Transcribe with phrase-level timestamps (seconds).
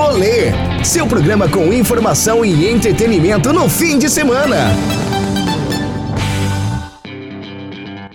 [0.00, 0.52] Rolê,
[0.84, 4.56] seu programa com informação e entretenimento no fim de semana.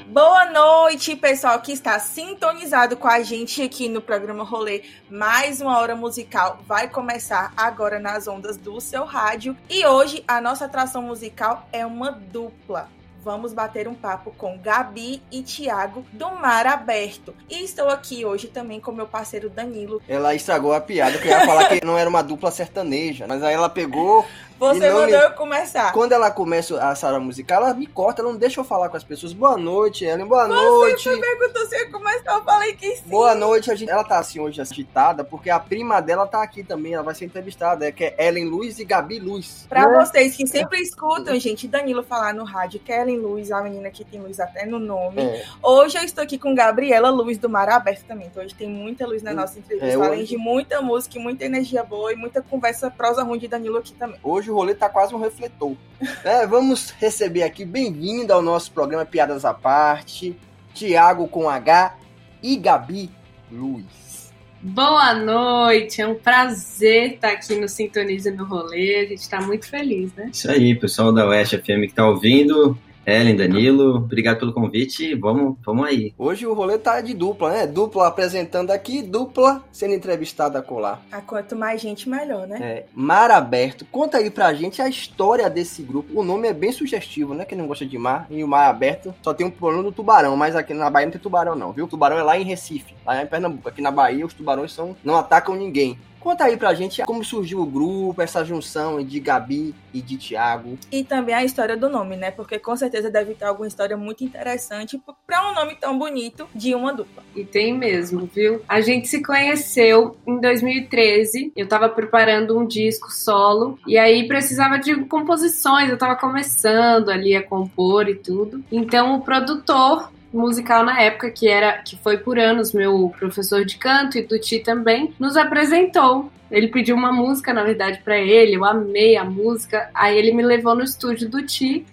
[0.08, 4.84] Boa noite, pessoal que está sintonizado com a gente aqui no programa Rolê.
[5.10, 9.54] Mais uma hora musical vai começar agora nas ondas do seu rádio.
[9.70, 12.88] E hoje a nossa atração musical é uma dupla
[13.24, 17.34] vamos bater um papo com Gabi e Tiago do Mar Aberto.
[17.50, 20.02] E estou aqui hoje também com meu parceiro Danilo.
[20.08, 23.54] Ela estragou a piada, porque ia falar que não era uma dupla sertaneja, mas aí
[23.54, 24.26] ela pegou
[24.58, 25.14] você mandou me...
[25.14, 25.92] eu começar.
[25.92, 28.98] Quando ela começa a sala musical, ela me corta, ela não deixa eu falar com
[28.98, 29.34] as pessoas.
[29.34, 31.10] Boa noite, Ellen, boa Você noite.
[31.10, 33.10] Você perguntou se eu começar, eu falei que sim.
[33.10, 33.90] Boa noite, a gente...
[33.90, 37.26] ela tá assim hoje agitada, porque a prima dela tá aqui também, ela vai ser
[37.26, 39.66] entrevistada, é que é Ellen Luz e Gabi Luz.
[39.68, 40.00] Pra né?
[40.00, 43.90] vocês que sempre escutam, gente, Danilo falar no rádio que é Ellen Luz, a menina
[43.90, 45.22] que tem luz até no nome.
[45.22, 45.46] É.
[45.62, 49.06] Hoje eu estou aqui com Gabriela Luz do Mar Aberto também, então hoje tem muita
[49.06, 50.08] luz na hum, nossa entrevista, é, hoje...
[50.08, 53.94] além de muita música, muita energia boa e muita conversa prosa ruim de Danilo aqui
[53.94, 54.20] também.
[54.24, 55.76] Hoje o rolê tá quase um refletor.
[56.24, 60.36] É, vamos receber aqui, bem-vindo ao nosso programa Piadas à Parte,
[60.74, 61.96] Tiago com H
[62.42, 63.10] e Gabi
[63.50, 64.34] Luiz.
[64.62, 69.68] Boa noite, é um prazer estar aqui no Sintoniza no Rolê, a gente está muito
[69.68, 70.30] feliz, né?
[70.32, 75.14] Isso aí, pessoal da Oeste FM que está ouvindo, Ellen, Danilo, obrigado pelo convite.
[75.16, 76.14] Vamos, vamos aí.
[76.18, 77.68] Hoje o rolê tá de dupla, né?
[77.68, 81.02] Dupla apresentando aqui, dupla sendo entrevistada colar.
[81.12, 82.60] A quanto mais gente, melhor, né?
[82.62, 82.86] É.
[82.94, 86.18] Mar Aberto, conta aí pra gente a história desse grupo.
[86.18, 87.44] O nome é bem sugestivo, né?
[87.44, 88.26] Quem não gosta de mar.
[88.30, 91.12] E o Mar Aberto só tem um problema do tubarão, mas aqui na Bahia não
[91.12, 91.86] tem tubarão, não, viu?
[91.86, 93.68] O tubarão é lá em Recife, lá em Pernambuco.
[93.68, 95.98] Aqui na Bahia os tubarões são, não atacam ninguém.
[96.24, 100.80] Conta aí pra gente como surgiu o grupo, essa junção de Gabi e de Thiago.
[100.90, 102.32] E também a história do nome, né?
[102.32, 106.74] Porque com certeza deve ter alguma história muito interessante para um nome tão bonito de
[106.74, 107.22] uma dupla.
[107.36, 108.62] E tem mesmo, viu?
[108.70, 111.52] A gente se conheceu em 2013.
[111.58, 115.90] Eu tava preparando um disco solo e aí precisava de composições.
[115.90, 118.64] Eu tava começando ali a compor e tudo.
[118.72, 123.78] Então o produtor musical na época, que era que foi por anos meu professor de
[123.78, 126.32] canto e do Ti também, nos apresentou.
[126.50, 129.90] Ele pediu uma música, na verdade, para ele, eu amei a música.
[129.94, 131.86] Aí ele me levou no estúdio do Ti.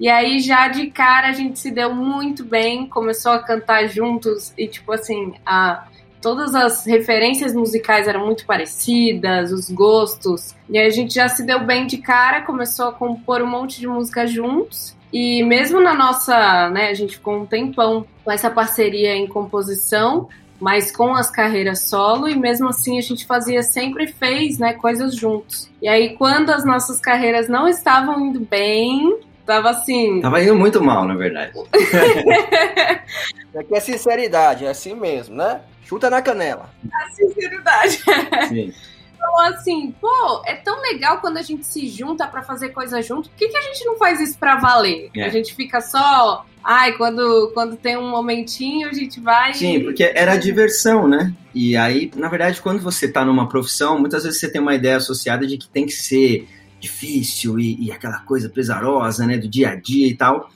[0.00, 4.52] E aí já de cara a gente se deu muito bem, começou a cantar juntos
[4.56, 5.88] e tipo assim, a
[6.20, 10.54] todas as referências musicais eram muito parecidas, os gostos.
[10.68, 13.86] E a gente já se deu bem de cara, começou a compor um monte de
[13.86, 14.96] música juntos.
[15.12, 20.28] E mesmo na nossa, né, a gente ficou um tempão com essa parceria em composição,
[20.60, 25.14] mas com as carreiras solo, e mesmo assim a gente fazia, sempre fez, né, coisas
[25.14, 25.70] juntos.
[25.80, 30.20] E aí, quando as nossas carreiras não estavam indo bem, tava assim.
[30.20, 31.52] Tava indo muito mal, na verdade.
[33.56, 35.60] Aqui é sinceridade, é assim mesmo, né?
[35.84, 36.68] Chuta na canela.
[36.92, 38.02] A sinceridade.
[38.48, 38.74] Sim.
[39.28, 43.28] Então, assim, pô, é tão legal quando a gente se junta para fazer coisa junto.
[43.28, 45.10] Por que, que a gente não faz isso pra valer?
[45.14, 45.24] É.
[45.24, 46.46] A gente fica só.
[46.64, 49.52] Ai, quando, quando tem um momentinho, a gente vai.
[49.54, 51.32] Sim, porque era diversão, né?
[51.54, 54.96] E aí, na verdade, quando você tá numa profissão, muitas vezes você tem uma ideia
[54.96, 56.48] associada de que tem que ser
[56.80, 59.36] difícil e, e aquela coisa pesarosa, né?
[59.36, 60.50] Do dia a dia e tal.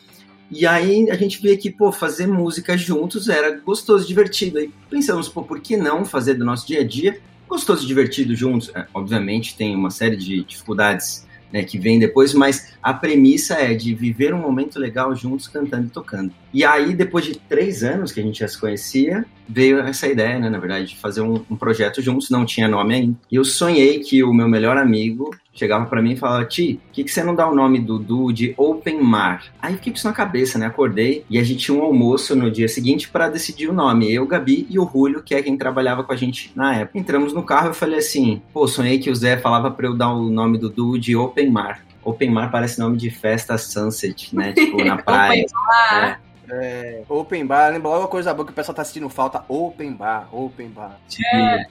[0.50, 4.58] E aí a gente vê que, pô, fazer música juntos era gostoso, divertido.
[4.58, 8.34] Aí pensamos, pô, por que não fazer do nosso dia a dia gostoso e divertido
[8.34, 8.70] juntos.
[8.74, 13.74] É, obviamente tem uma série de dificuldades né, que vem depois, mas a premissa é
[13.74, 16.32] de viver um momento legal juntos, cantando e tocando.
[16.52, 20.38] E aí, depois de três anos que a gente já se conhecia, veio essa ideia,
[20.38, 23.16] né, na verdade, de fazer um, um projeto juntos, não tinha nome ainda.
[23.30, 26.92] E eu sonhei que o meu melhor amigo chegava para mim e falava: Ti, por
[26.92, 29.44] que, que você não dá o nome do Du de Open Mar?
[29.60, 30.66] Aí fiquei com isso na cabeça, né?
[30.66, 34.12] Acordei e a gente tinha um almoço no dia seguinte para decidir o nome.
[34.12, 36.98] Eu, Gabi e o Julio, que é quem trabalhava com a gente na época.
[36.98, 39.94] Entramos no carro e eu falei assim: pô, sonhei que o Zé falava para eu
[39.94, 41.84] dar o nome do Du de Open Mar.
[42.04, 44.52] Open Mar parece nome de festa sunset, né?
[44.62, 45.44] Tipo, na praia.
[45.44, 46.20] Open Mar.
[46.28, 46.32] É.
[46.54, 49.42] É, open bar, lembra logo a coisa boa que o pessoal tá assistindo falta.
[49.48, 50.98] Open bar, open bar.
[51.34, 51.64] É.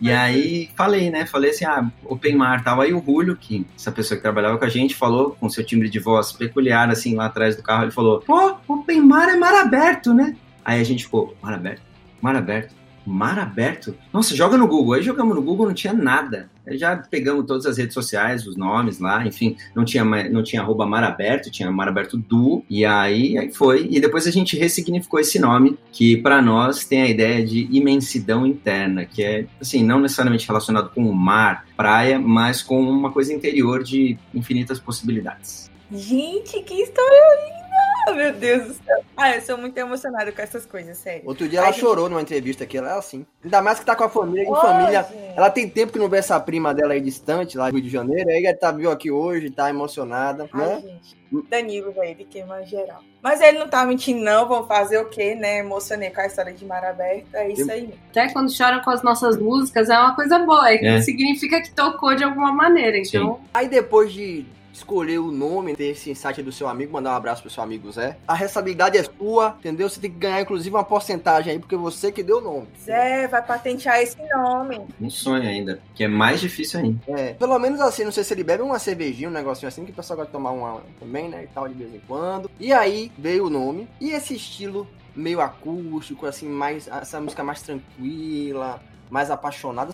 [0.00, 1.26] E aí falei, né?
[1.26, 2.80] Falei assim, ah, open mar tal.
[2.80, 5.90] Aí o Julio, que essa pessoa que trabalhava com a gente, falou com seu timbre
[5.90, 9.54] de voz peculiar, assim, lá atrás do carro, ele falou, pô, open mar é mar
[9.54, 10.36] aberto, né?
[10.64, 11.82] Aí a gente ficou, mar aberto?
[12.20, 12.74] Mar aberto?
[13.06, 13.94] Mar aberto?
[14.12, 14.94] Nossa, joga no Google.
[14.94, 16.50] Aí jogamos no Google, não tinha nada.
[16.70, 20.86] Já pegamos todas as redes sociais, os nomes lá, enfim, não tinha, não tinha arroba
[20.86, 23.88] Mar Aberto, tinha Mar Aberto Du, e aí, aí foi.
[23.90, 28.46] E depois a gente ressignificou esse nome, que para nós tem a ideia de imensidão
[28.46, 33.32] interna, que é, assim, não necessariamente relacionado com o mar, praia, mas com uma coisa
[33.32, 35.70] interior de infinitas possibilidades.
[35.90, 37.59] Gente, que história linda!
[38.08, 39.00] Ah, meu Deus do céu.
[39.16, 41.22] Ah, eu sou muito emocionada com essas coisas, sério.
[41.26, 41.80] Outro dia ela Ai, gente.
[41.82, 43.26] chorou numa entrevista aqui, ela é assim.
[43.44, 45.02] Ainda mais que tá com a família, em família.
[45.02, 45.36] gente.
[45.36, 47.90] Ela tem tempo que não vê essa prima dela aí distante, lá do Rio de
[47.90, 48.30] Janeiro.
[48.30, 50.80] Aí ela tá, viu aqui hoje, tá emocionada, Ai, né?
[50.80, 51.20] gente.
[51.48, 53.02] Danilo, velho, ele queima geral.
[53.22, 54.48] Mas ele não tá mentindo, não.
[54.48, 55.58] Vão fazer o quê, né?
[55.58, 57.38] Emocionei com a história de Mar Aberta.
[57.38, 57.82] É isso aí.
[57.82, 57.94] mesmo.
[58.10, 60.68] Até quando choram com as nossas músicas é uma coisa boa.
[60.72, 61.00] É, que É.
[61.02, 62.98] significa que tocou de alguma maneira.
[62.98, 64.44] Então, Aí depois de
[64.80, 67.90] escolher o nome, ter esse insight do seu amigo, mandar um abraço pro seu amigo
[67.92, 68.16] Zé.
[68.26, 69.88] A responsabilidade é sua, entendeu?
[69.88, 72.68] Você tem que ganhar, inclusive, uma porcentagem aí, porque você que deu o nome.
[72.82, 74.80] Zé, vai patentear esse nome.
[75.00, 77.00] Um sonho ainda, que é mais difícil ainda.
[77.08, 79.90] É, pelo menos assim, não sei se ele bebe uma cervejinha, um negocinho assim, que
[79.90, 82.50] o pessoal gosta de tomar uma também, né, e tal, de vez em quando.
[82.58, 87.62] E aí veio o nome, e esse estilo meio acústico, assim, mais, essa música mais
[87.62, 88.80] tranquila,
[89.10, 89.92] mais apaixonada.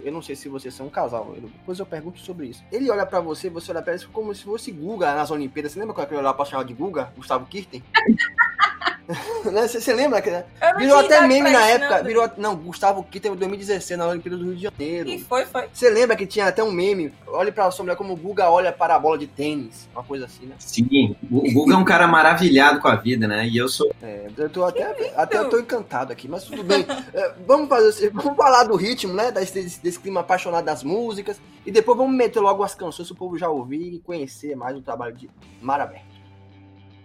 [0.00, 2.62] Eu não sei se vocês são um casal, eu- depois eu pergunto sobre isso.
[2.70, 5.72] Ele olha pra você, você olha pra ele como se fosse Guga nas Olimpíadas.
[5.72, 7.12] Você lembra quando ele olhava pra chamar de Guga?
[7.16, 7.82] Gustavo Kirten?
[9.50, 9.66] Né?
[9.66, 10.20] Você, você lembra?
[10.20, 11.98] que- não Virou tinha até meme na época.
[11.98, 12.04] não.
[12.04, 15.08] Virou, não, Gustavo Kirten em 2016, na Olimpíada do Rio de Janeiro.
[15.08, 15.68] E foi, foi.
[15.72, 17.12] Você lembra que tinha até um meme?
[17.26, 19.88] Olhe pra sua mulher como o Guga olha para a bola de tênis.
[19.94, 20.54] Uma coisa assim, né?
[20.58, 23.46] Sim, o Guga é um cara maravilhado com a vida, né?
[23.46, 23.90] E eu sou.
[24.02, 26.84] É, eu tô até, até eu tô encantado aqui, mas tudo bem.
[27.14, 29.30] É, vamos fazer vamos falar do ritmo, né?
[29.30, 31.40] Desse, desse, clima apaixonado das músicas.
[31.64, 34.82] E depois vamos meter logo as canções pro povo já ouvir e conhecer mais o
[34.82, 35.30] trabalho de
[35.60, 36.06] Maraberto.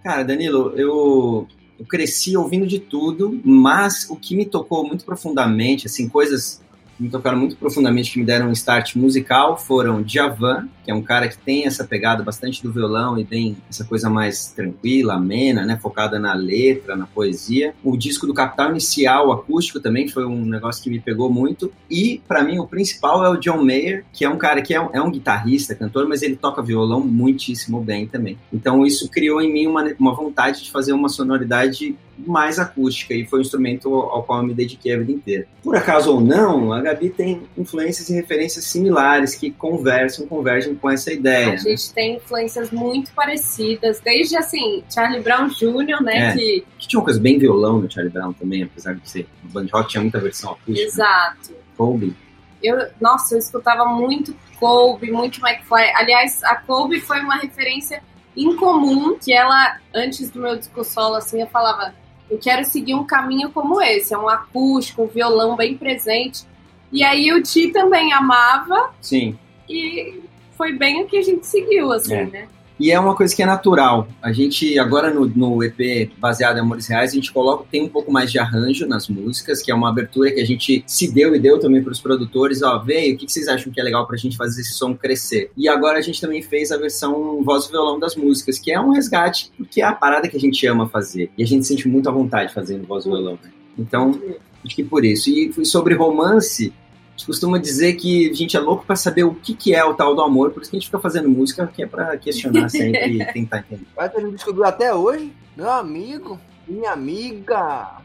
[0.04, 1.48] Cara, Danilo, eu,
[1.80, 6.63] eu cresci ouvindo de tudo, mas o que me tocou muito profundamente, assim, coisas
[7.00, 11.02] me tocaram muito profundamente, que me deram um start musical, foram Djavan, que é um
[11.02, 15.66] cara que tem essa pegada bastante do violão e tem essa coisa mais tranquila, amena,
[15.66, 17.74] né, focada na letra, na poesia.
[17.84, 21.72] O disco do Capital Inicial, acústico também, foi um negócio que me pegou muito.
[21.90, 24.82] E, pra mim, o principal é o John Mayer, que é um cara que é
[24.82, 28.38] um, é um guitarrista, cantor, mas ele toca violão muitíssimo bem também.
[28.52, 33.26] Então, isso criou em mim uma, uma vontade de fazer uma sonoridade mais acústica e
[33.26, 35.48] foi um instrumento ao qual eu me dediquei a vida inteira.
[35.64, 40.90] Por acaso ou não, a Gabi tem influências e referências similares que conversam, convergem com
[40.90, 41.54] essa ideia.
[41.54, 44.00] a gente tem influências muito parecidas.
[44.00, 46.30] Desde, assim, Charlie Brown Jr., né?
[46.30, 46.34] É.
[46.34, 49.50] Que, Que tinha uma coisa bem violão no Charlie Brown também, apesar de ser um
[49.50, 50.88] band rock, tinha muita versão acústica.
[50.88, 51.54] exato.
[51.76, 52.16] Colby.
[52.62, 55.92] Eu, nossa, eu escutava muito Colby, muito McFly.
[55.96, 58.02] Aliás, a Colby foi uma referência
[58.36, 61.94] incomum que ela, antes do meu disco solo, assim, eu falava,
[62.30, 66.44] eu quero seguir um caminho como esse, é um acústico, um violão bem presente.
[66.92, 69.38] E aí o Ti também amava Sim.
[69.70, 70.22] e
[70.58, 72.26] foi bem o que a gente seguiu, assim, É.
[72.26, 72.48] né?
[72.80, 74.08] E é uma coisa que é natural.
[74.22, 77.90] A gente, agora no, no EP baseado em Amores Reais, a gente coloca, tem um
[77.90, 81.36] pouco mais de arranjo nas músicas, que é uma abertura que a gente se deu
[81.36, 82.62] e deu também para os produtores.
[82.62, 84.96] Ó, veio, o que, que vocês acham que é legal pra gente fazer esse som
[84.96, 85.52] crescer?
[85.56, 88.80] E agora a gente também fez a versão voz e violão das músicas, que é
[88.80, 91.30] um resgate, porque é a parada que a gente ama fazer.
[91.38, 93.38] E a gente sente muito à vontade fazendo voz e violão.
[93.44, 93.52] né?
[93.78, 94.20] Então,
[94.66, 95.30] acho que por isso.
[95.30, 96.83] E sobre romance, a
[97.16, 99.94] gente costuma dizer que a gente é louco pra saber o que, que é o
[99.94, 102.68] tal do amor, por isso que a gente fica fazendo música, que é pra questionar
[102.70, 103.86] sempre e tentar entender.
[103.96, 107.58] Mas a gente descobriu até hoje, meu amigo, minha amiga.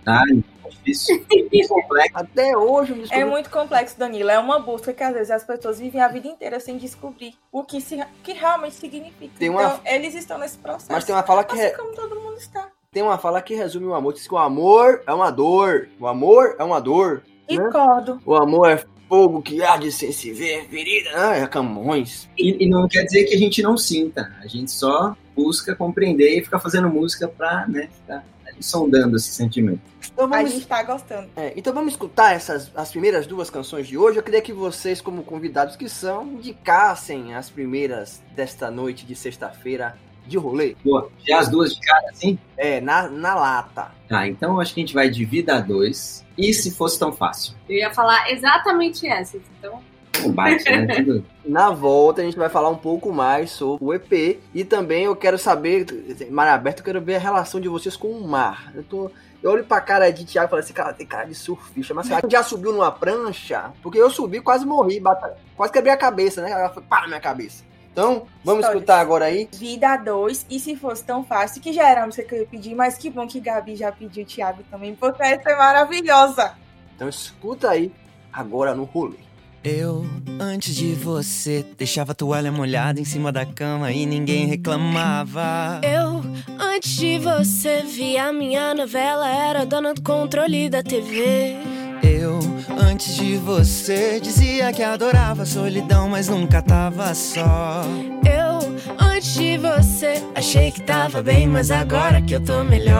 [0.06, 0.22] Ah,
[0.64, 1.25] é difícil.
[1.31, 2.12] É complexo.
[2.14, 3.25] Até hoje eu É descobri.
[3.25, 4.31] muito complexo, Danilo.
[4.31, 7.64] É uma busca que às vezes as pessoas vivem a vida inteira sem descobrir o
[7.64, 9.32] que, se, que realmente significa.
[9.38, 10.93] Tem uma- Então, eles estão nesse processo.
[10.93, 12.69] Mas tem uma fala que assim re- como todo mundo está.
[12.93, 14.12] tem uma fala que resume o amor.
[14.12, 15.88] Diz que o amor é uma dor.
[15.99, 17.22] O amor é uma dor.
[17.49, 17.70] E Né?
[17.72, 18.20] cordo.
[18.26, 21.11] O amor é fogo que arde sem se ver, ferida.
[21.14, 22.28] Ah, é Camões.
[22.37, 26.38] E, e não quer dizer que a gente não sinta, a gente só busca compreender
[26.38, 28.25] e fica fazendo música pra, né, ficar
[28.61, 29.80] sondando esse sentimento.
[30.12, 31.28] Então A vamos, gente tá gostando.
[31.37, 34.18] é, então vamos escutar essas as primeiras duas canções de hoje.
[34.18, 39.97] Eu queria que vocês, como convidados que são, indicassem as primeiras desta noite de sexta-feira
[40.28, 40.76] de rolê.
[40.85, 42.38] Pô, já as duas de cara, assim?
[42.56, 43.88] É, na, na lata.
[44.08, 46.25] Tá, então eu acho que a gente vai de vida a dois.
[46.37, 47.54] E se fosse tão fácil?
[47.68, 49.40] Eu ia falar exatamente essas.
[49.58, 49.80] Então,
[50.25, 50.87] Um bate, né?
[51.44, 55.16] Na volta a gente vai falar um pouco mais sobre o EP e também eu
[55.16, 55.87] quero saber,
[56.30, 58.70] mar aberto, eu quero ver a relação de vocês com o mar.
[58.75, 61.35] Eu tô eu olho pra cara de Thiago e falo assim, cara, tem cara de
[61.35, 63.70] surfista, mas será que já subiu numa prancha?
[63.82, 66.50] Porque eu subi, quase morri, bata- quase quebrei a cabeça, né?
[66.50, 67.62] Ela foi pá na minha cabeça.
[67.99, 68.75] Então, vamos Histórias.
[68.75, 69.49] escutar agora aí.
[69.52, 72.47] Vida 2, e se fosse tão fácil, que já era a música que eu ia
[72.47, 76.55] pedir, mas que bom que Gabi já pediu o Thiago também, porque essa é maravilhosa.
[76.95, 77.90] Então escuta aí,
[78.33, 79.17] agora no rolê.
[79.64, 80.07] Eu,
[80.38, 85.81] antes de você, deixava a toalha molhada em cima da cama e ninguém reclamava.
[85.83, 86.23] Eu,
[86.57, 91.57] antes de você, via a minha novela, era dona do controle da TV.
[92.02, 92.38] Eu,
[92.76, 97.83] antes de você, dizia que adorava a solidão, mas nunca tava só.
[98.25, 100.23] Eu, antes de você.
[100.35, 102.99] Achei que tava bem, mas agora que eu tô melhor.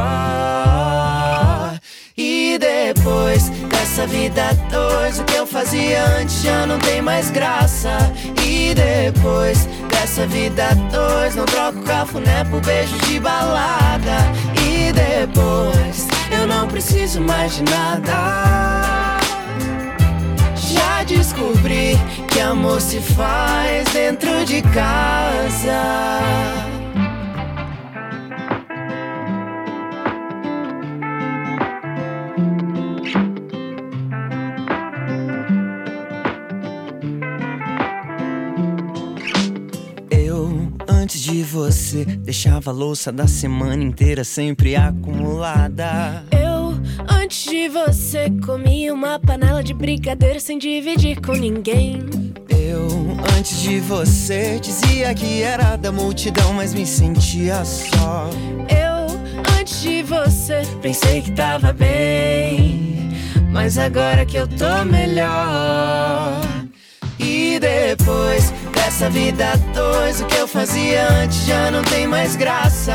[2.17, 7.97] E depois dessa vida dois, o que eu fazia antes já não tem mais graça.
[8.45, 14.17] E depois dessa vida dois, não troco cafuné por beijo de balada.
[14.67, 19.19] E depois eu não preciso mais de nada.
[20.57, 21.97] Já descobri
[22.31, 26.78] que amor se faz dentro de casa.
[41.49, 46.23] Você, deixava a louça da semana inteira sempre acumulada.
[46.31, 46.79] Eu,
[47.09, 52.05] antes de você, comi uma panela de brigadeiro sem dividir com ninguém.
[52.51, 52.89] Eu,
[53.39, 58.29] antes de você, dizia que era da multidão, mas me sentia só.
[58.69, 63.11] Eu, antes de você, pensei que tava bem.
[63.51, 66.43] Mas agora que eu tô melhor.
[67.19, 68.53] E depois
[68.89, 72.95] dessa vida dois, o que eu fazia antes já não tem mais graça.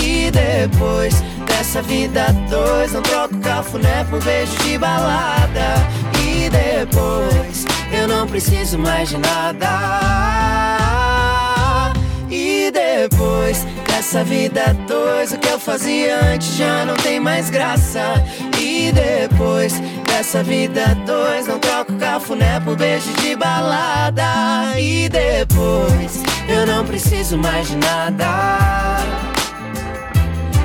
[0.00, 5.84] E depois dessa vida dois, não troco cafuné por beijo de balada.
[6.24, 9.68] E depois eu não preciso mais de nada.
[12.30, 18.14] E depois dessa vida dois, o que eu fazia antes já não tem mais graça.
[18.60, 19.74] E depois
[20.12, 24.78] dessa vida dois, não troco cafuné por beijo de balada.
[24.78, 28.98] E depois eu não preciso mais de nada.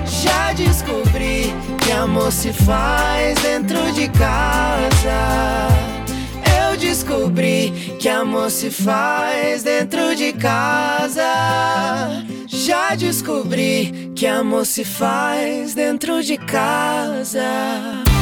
[0.05, 5.69] Já descobri que amor se faz dentro de casa.
[6.59, 11.23] Eu descobri que amor se faz dentro de casa.
[12.47, 18.06] Já descobri que amor se faz dentro de casa.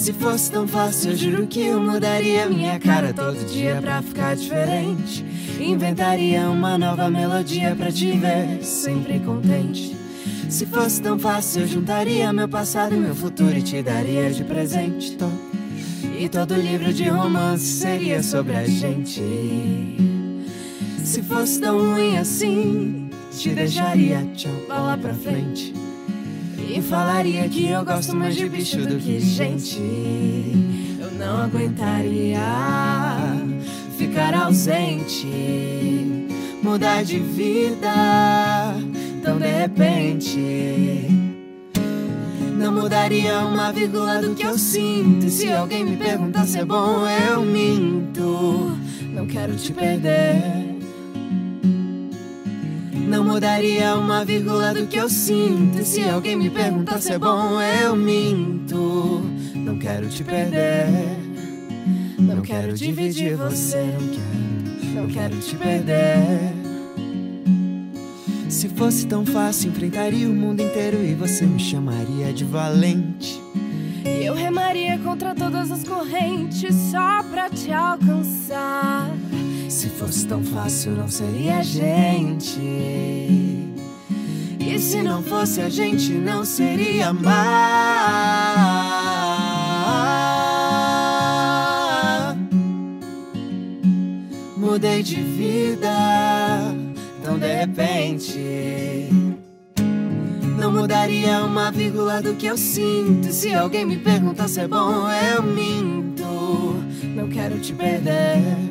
[0.00, 4.34] Se fosse tão fácil, eu juro que eu mudaria minha cara todo dia pra ficar
[4.34, 5.22] diferente.
[5.60, 9.94] Inventaria uma nova melodia pra te ver sempre contente.
[10.48, 14.42] Se fosse tão fácil, eu juntaria meu passado e meu futuro e te daria de
[14.42, 15.16] presente.
[15.18, 15.30] To-
[16.18, 19.22] E todo livro de romance seria sobre a gente.
[21.04, 25.74] Se fosse tão ruim assim, te deixaria tchau lá pra frente.
[26.72, 29.80] E falaria que eu gosto mais de bicho do que gente.
[31.00, 32.40] Eu não aguentaria
[33.98, 35.26] ficar ausente,
[36.62, 37.92] mudar de vida
[39.20, 41.08] tão de repente.
[42.56, 45.26] Não mudaria uma vírgula do que eu sinto.
[45.26, 48.78] E se alguém me perguntar se é bom, eu minto.
[49.12, 50.69] Não quero te perder.
[53.10, 55.84] Não mudaria uma vírgula do que eu sinto.
[55.84, 59.20] Se alguém me perguntar se é bom, eu minto.
[59.52, 60.86] Não quero te perder.
[62.16, 63.82] Não quero dividir você.
[63.82, 66.54] Não quero, não quero te perder.
[68.48, 73.42] Se fosse tão fácil, enfrentaria o mundo inteiro e você me chamaria de valente.
[74.04, 79.10] E eu remaria contra todas as correntes só pra te alcançar.
[79.70, 82.58] Se fosse tão fácil, não seria gente.
[84.58, 87.36] E se não fosse a gente, não seria amar.
[94.56, 95.88] Mudei de vida
[97.22, 99.08] tão de repente.
[100.58, 103.32] Não mudaria uma vírgula do que eu sinto.
[103.32, 106.24] Se alguém me perguntar se é bom, eu minto.
[107.14, 108.69] Não quero te perder.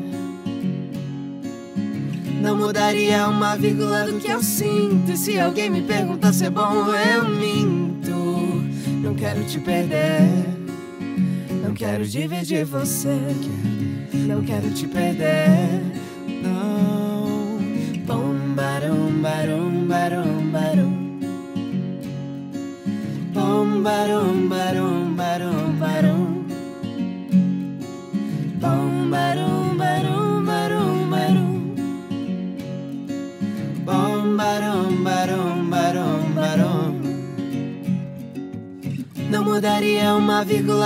[2.42, 5.12] Não mudaria uma vírgula do que eu sinto.
[5.12, 8.12] E se alguém me perguntar se é bom, eu minto.
[9.04, 10.22] Não quero te perder.
[11.64, 13.18] Não quero dividir você.
[14.14, 15.82] Não quero te perder.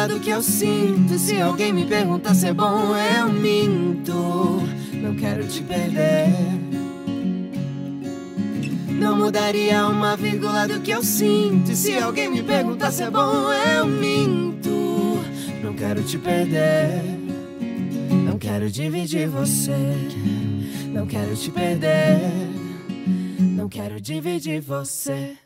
[0.07, 1.17] Do que eu sinto.
[1.17, 4.13] Se alguém me pergunta se é bom, eu minto.
[4.93, 6.29] Não quero te perder.
[8.89, 11.75] Não mudaria uma vírgula do que eu sinto.
[11.75, 15.19] Se alguém me perguntar se é bom, eu minto.
[15.63, 17.01] Não quero te perder.
[18.25, 19.75] Não quero dividir você.
[20.93, 22.19] Não quero te perder.
[23.39, 25.37] Não quero dividir você.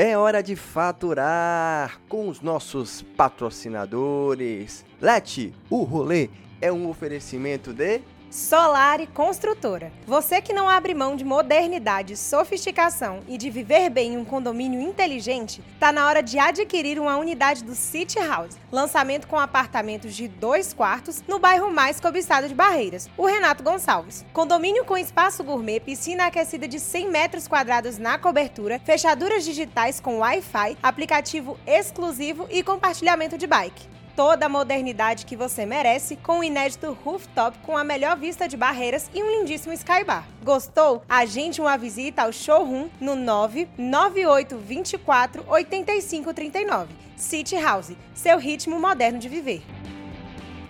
[0.00, 4.84] É hora de faturar com os nossos patrocinadores.
[5.00, 8.00] Lete, o rolê é um oferecimento de
[8.30, 9.90] Solar e Construtora.
[10.06, 14.80] Você que não abre mão de modernidade, sofisticação e de viver bem em um condomínio
[14.80, 18.58] inteligente, tá na hora de adquirir uma unidade do City House.
[18.70, 24.26] Lançamento com apartamentos de dois quartos no bairro mais cobiçado de Barreiras, o Renato Gonçalves.
[24.32, 30.18] Condomínio com espaço gourmet, piscina aquecida de 100 metros quadrados na cobertura, fechaduras digitais com
[30.18, 36.44] Wi-Fi, aplicativo exclusivo e compartilhamento de bike toda a modernidade que você merece com o
[36.44, 40.26] inédito rooftop com a melhor vista de barreiras e um lindíssimo skybar.
[40.42, 41.04] Gostou?
[41.08, 46.92] Agende uma visita ao showroom no 99824 8539.
[47.16, 49.62] City House, seu ritmo moderno de viver.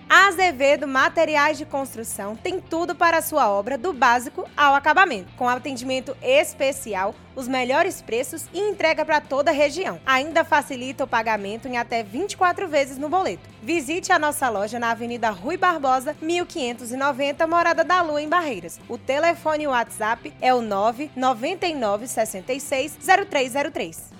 [0.09, 5.47] Azevedo Materiais de Construção tem tudo para a sua obra, do básico ao acabamento, com
[5.47, 9.99] atendimento especial, os melhores preços e entrega para toda a região.
[10.07, 13.47] Ainda facilita o pagamento em até 24 vezes no boleto.
[13.61, 18.79] Visite a nossa loja na Avenida Rui Barbosa, 1590, Morada da Lua, em Barreiras.
[18.89, 22.97] O telefone e o WhatsApp é o 999 66
[23.29, 24.18] 0303.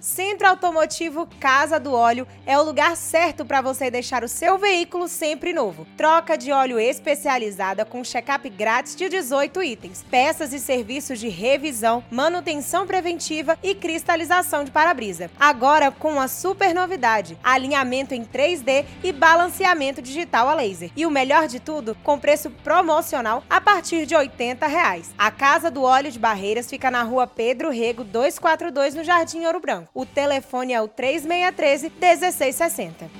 [0.00, 5.06] Centro Automotivo Casa do Óleo é o lugar certo para você deixar o seu veículo
[5.06, 5.86] sempre novo.
[5.94, 12.02] Troca de óleo especializada com check-up grátis de 18 itens, peças e serviços de revisão,
[12.10, 15.30] manutenção preventiva e cristalização de para-brisa.
[15.38, 20.90] Agora com uma super novidade: alinhamento em 3D e balanceamento digital a laser.
[20.96, 25.10] E o melhor de tudo, com preço promocional a partir de 80 reais.
[25.18, 29.60] A Casa do Óleo de Barreiras fica na rua Pedro Rego 242 no Jardim Ouro
[29.60, 29.89] Branco.
[29.92, 33.10] O telefone é o 3613 1660.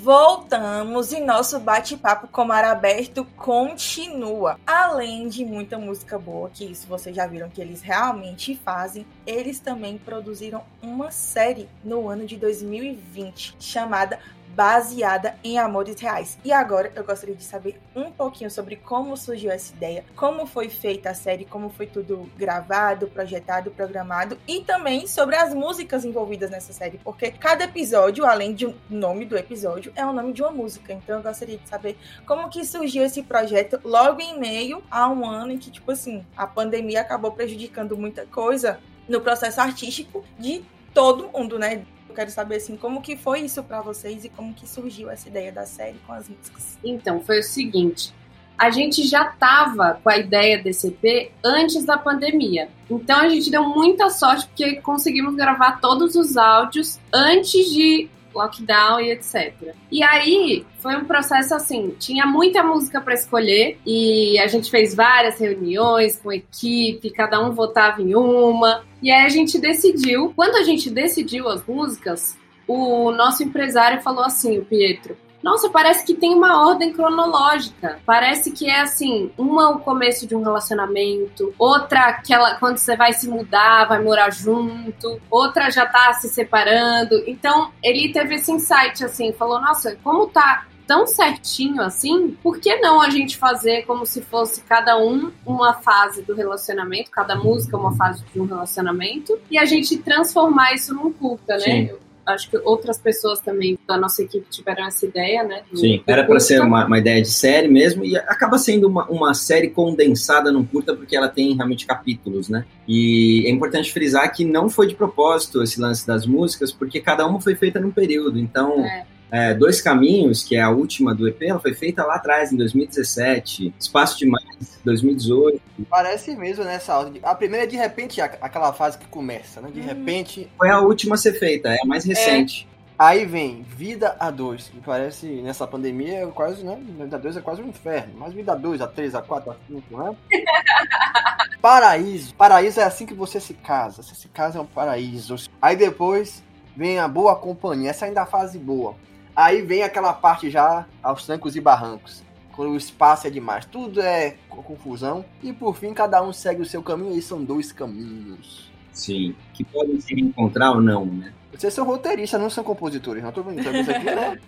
[0.00, 4.58] Voltamos e nosso bate-papo com Mar Aberto continua.
[4.66, 9.58] Além de muita música boa, que isso vocês já viram que eles realmente fazem, eles
[9.58, 14.18] também produziram uma série no ano de 2020 chamada
[14.58, 16.36] baseada em amores reais.
[16.44, 20.68] E agora eu gostaria de saber um pouquinho sobre como surgiu essa ideia, como foi
[20.68, 26.50] feita a série, como foi tudo gravado, projetado, programado e também sobre as músicas envolvidas
[26.50, 30.42] nessa série, porque cada episódio, além de um nome do episódio, é o nome de
[30.42, 30.92] uma música.
[30.92, 35.24] Então eu gostaria de saber como que surgiu esse projeto logo em meio a um
[35.24, 40.64] ano em que, tipo assim, a pandemia acabou prejudicando muita coisa no processo artístico de
[40.92, 41.86] todo mundo, né?
[42.18, 45.52] Quero saber assim, como que foi isso para vocês e como que surgiu essa ideia
[45.52, 46.76] da série com as músicas.
[46.82, 48.12] Então, foi o seguinte,
[48.58, 52.68] a gente já tava com a ideia desse EP antes da pandemia.
[52.90, 59.00] Então a gente deu muita sorte porque conseguimos gravar todos os áudios antes de lockdown
[59.00, 59.74] e etc.
[59.90, 64.94] E aí foi um processo assim, tinha muita música para escolher e a gente fez
[64.94, 68.84] várias reuniões com equipe, cada um votava em uma.
[69.02, 74.24] E aí a gente decidiu, quando a gente decidiu as músicas, o nosso empresário falou
[74.24, 78.00] assim, o Pietro, nossa, parece que tem uma ordem cronológica.
[78.04, 83.12] Parece que é assim, uma o começo de um relacionamento, outra aquela quando você vai
[83.12, 87.22] se mudar, vai morar junto, outra já tá se separando.
[87.26, 92.76] Então, ele teve esse insight assim, falou: "Nossa, como tá tão certinho assim, por que
[92.76, 97.76] não a gente fazer como se fosse cada um uma fase do relacionamento, cada música
[97.76, 101.88] uma fase de um relacionamento, e a gente transformar isso num curta, né?
[101.88, 105.62] Sim acho que outras pessoas também da nossa equipe tiveram essa ideia, né?
[105.74, 109.34] Sim, era para ser uma, uma, ideia de série mesmo, e acaba sendo uma, uma
[109.34, 112.64] série condensada num curta, porque ela tem realmente capítulos, né?
[112.86, 117.26] E é importante frisar que não foi de propósito esse lance das músicas, porque cada
[117.26, 118.84] uma foi feita num período, então.
[118.84, 122.52] É é, Dois Caminhos, que é a última do EP, ela foi feita lá atrás,
[122.52, 123.74] em 2017.
[123.78, 125.60] Espaço Demais, 2018.
[125.88, 127.20] Parece mesmo nessa ordem.
[127.22, 129.70] A primeira é de repente aquela fase que começa, né?
[129.72, 129.84] De hum.
[129.84, 130.50] repente.
[130.56, 132.66] Foi a última a ser feita, é a mais recente.
[132.74, 132.78] É.
[132.98, 136.76] Aí vem Vida a 2, que parece nessa pandemia é quase, né?
[136.98, 138.14] Vida a 2 é quase um inferno.
[138.16, 140.16] Mas Vida a 2, a 3, a 4, a 5, né?
[141.62, 142.34] paraíso.
[142.34, 144.02] Paraíso é assim que você se casa.
[144.02, 145.36] Você se casa é um paraíso.
[145.62, 146.42] Aí depois
[146.76, 147.90] vem a Boa Companhia.
[147.90, 148.96] Essa ainda é a fase boa.
[149.38, 152.24] Aí vem aquela parte já aos trancos e barrancos,
[152.56, 156.66] quando o espaço é demais, tudo é confusão e por fim cada um segue o
[156.66, 158.68] seu caminho e são dois caminhos.
[158.92, 159.36] Sim.
[159.54, 161.32] Que podem se encontrar ou não, né?
[161.52, 164.40] Vocês são roteiristas, não são compositores, não tô vendo isso aqui, né?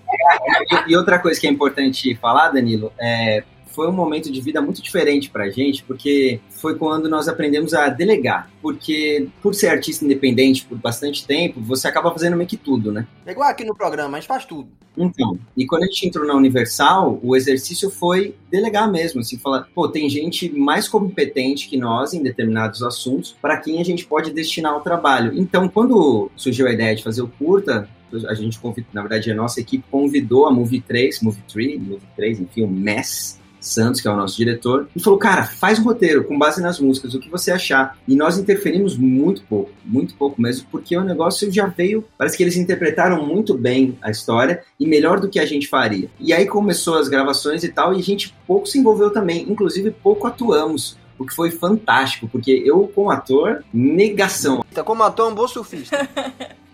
[0.89, 4.61] E, e outra coisa que é importante falar, Danilo, é foi um momento de vida
[4.61, 8.51] muito diferente pra gente, porque foi quando nós aprendemos a delegar.
[8.61, 13.07] Porque, por ser artista independente por bastante tempo, você acaba fazendo meio que tudo, né?
[13.25, 14.69] É igual aqui no programa, a gente faz tudo.
[14.97, 19.69] Então, e quando a gente entrou na Universal, o exercício foi delegar mesmo, assim, falar,
[19.75, 24.33] pô, tem gente mais competente que nós em determinados assuntos para quem a gente pode
[24.33, 25.33] destinar o trabalho.
[25.35, 27.89] Então, quando surgiu a ideia de fazer o curta,
[28.29, 32.09] a gente convidou, na verdade, a nossa equipe convidou a Movie 3, Movie 3, Movie
[32.17, 35.85] 3, enfim, o MESS, Santos, que é o nosso diretor, e falou: Cara, faz um
[35.85, 37.99] roteiro com base nas músicas, o que você achar.
[38.09, 42.05] E nós interferimos muito pouco, muito pouco mesmo, porque o negócio já veio.
[42.17, 46.09] Parece que eles interpretaram muito bem a história e melhor do que a gente faria.
[46.19, 49.91] E aí começou as gravações e tal, e a gente pouco se envolveu também, inclusive
[49.91, 50.99] pouco atuamos.
[51.19, 54.65] O que foi fantástico, porque eu, como ator, negação.
[54.73, 56.09] Então, como ator, é um bom surfista.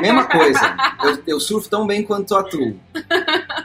[0.00, 0.76] Mesma coisa.
[1.02, 2.76] Eu, eu, surfo tão bem quanto atuo.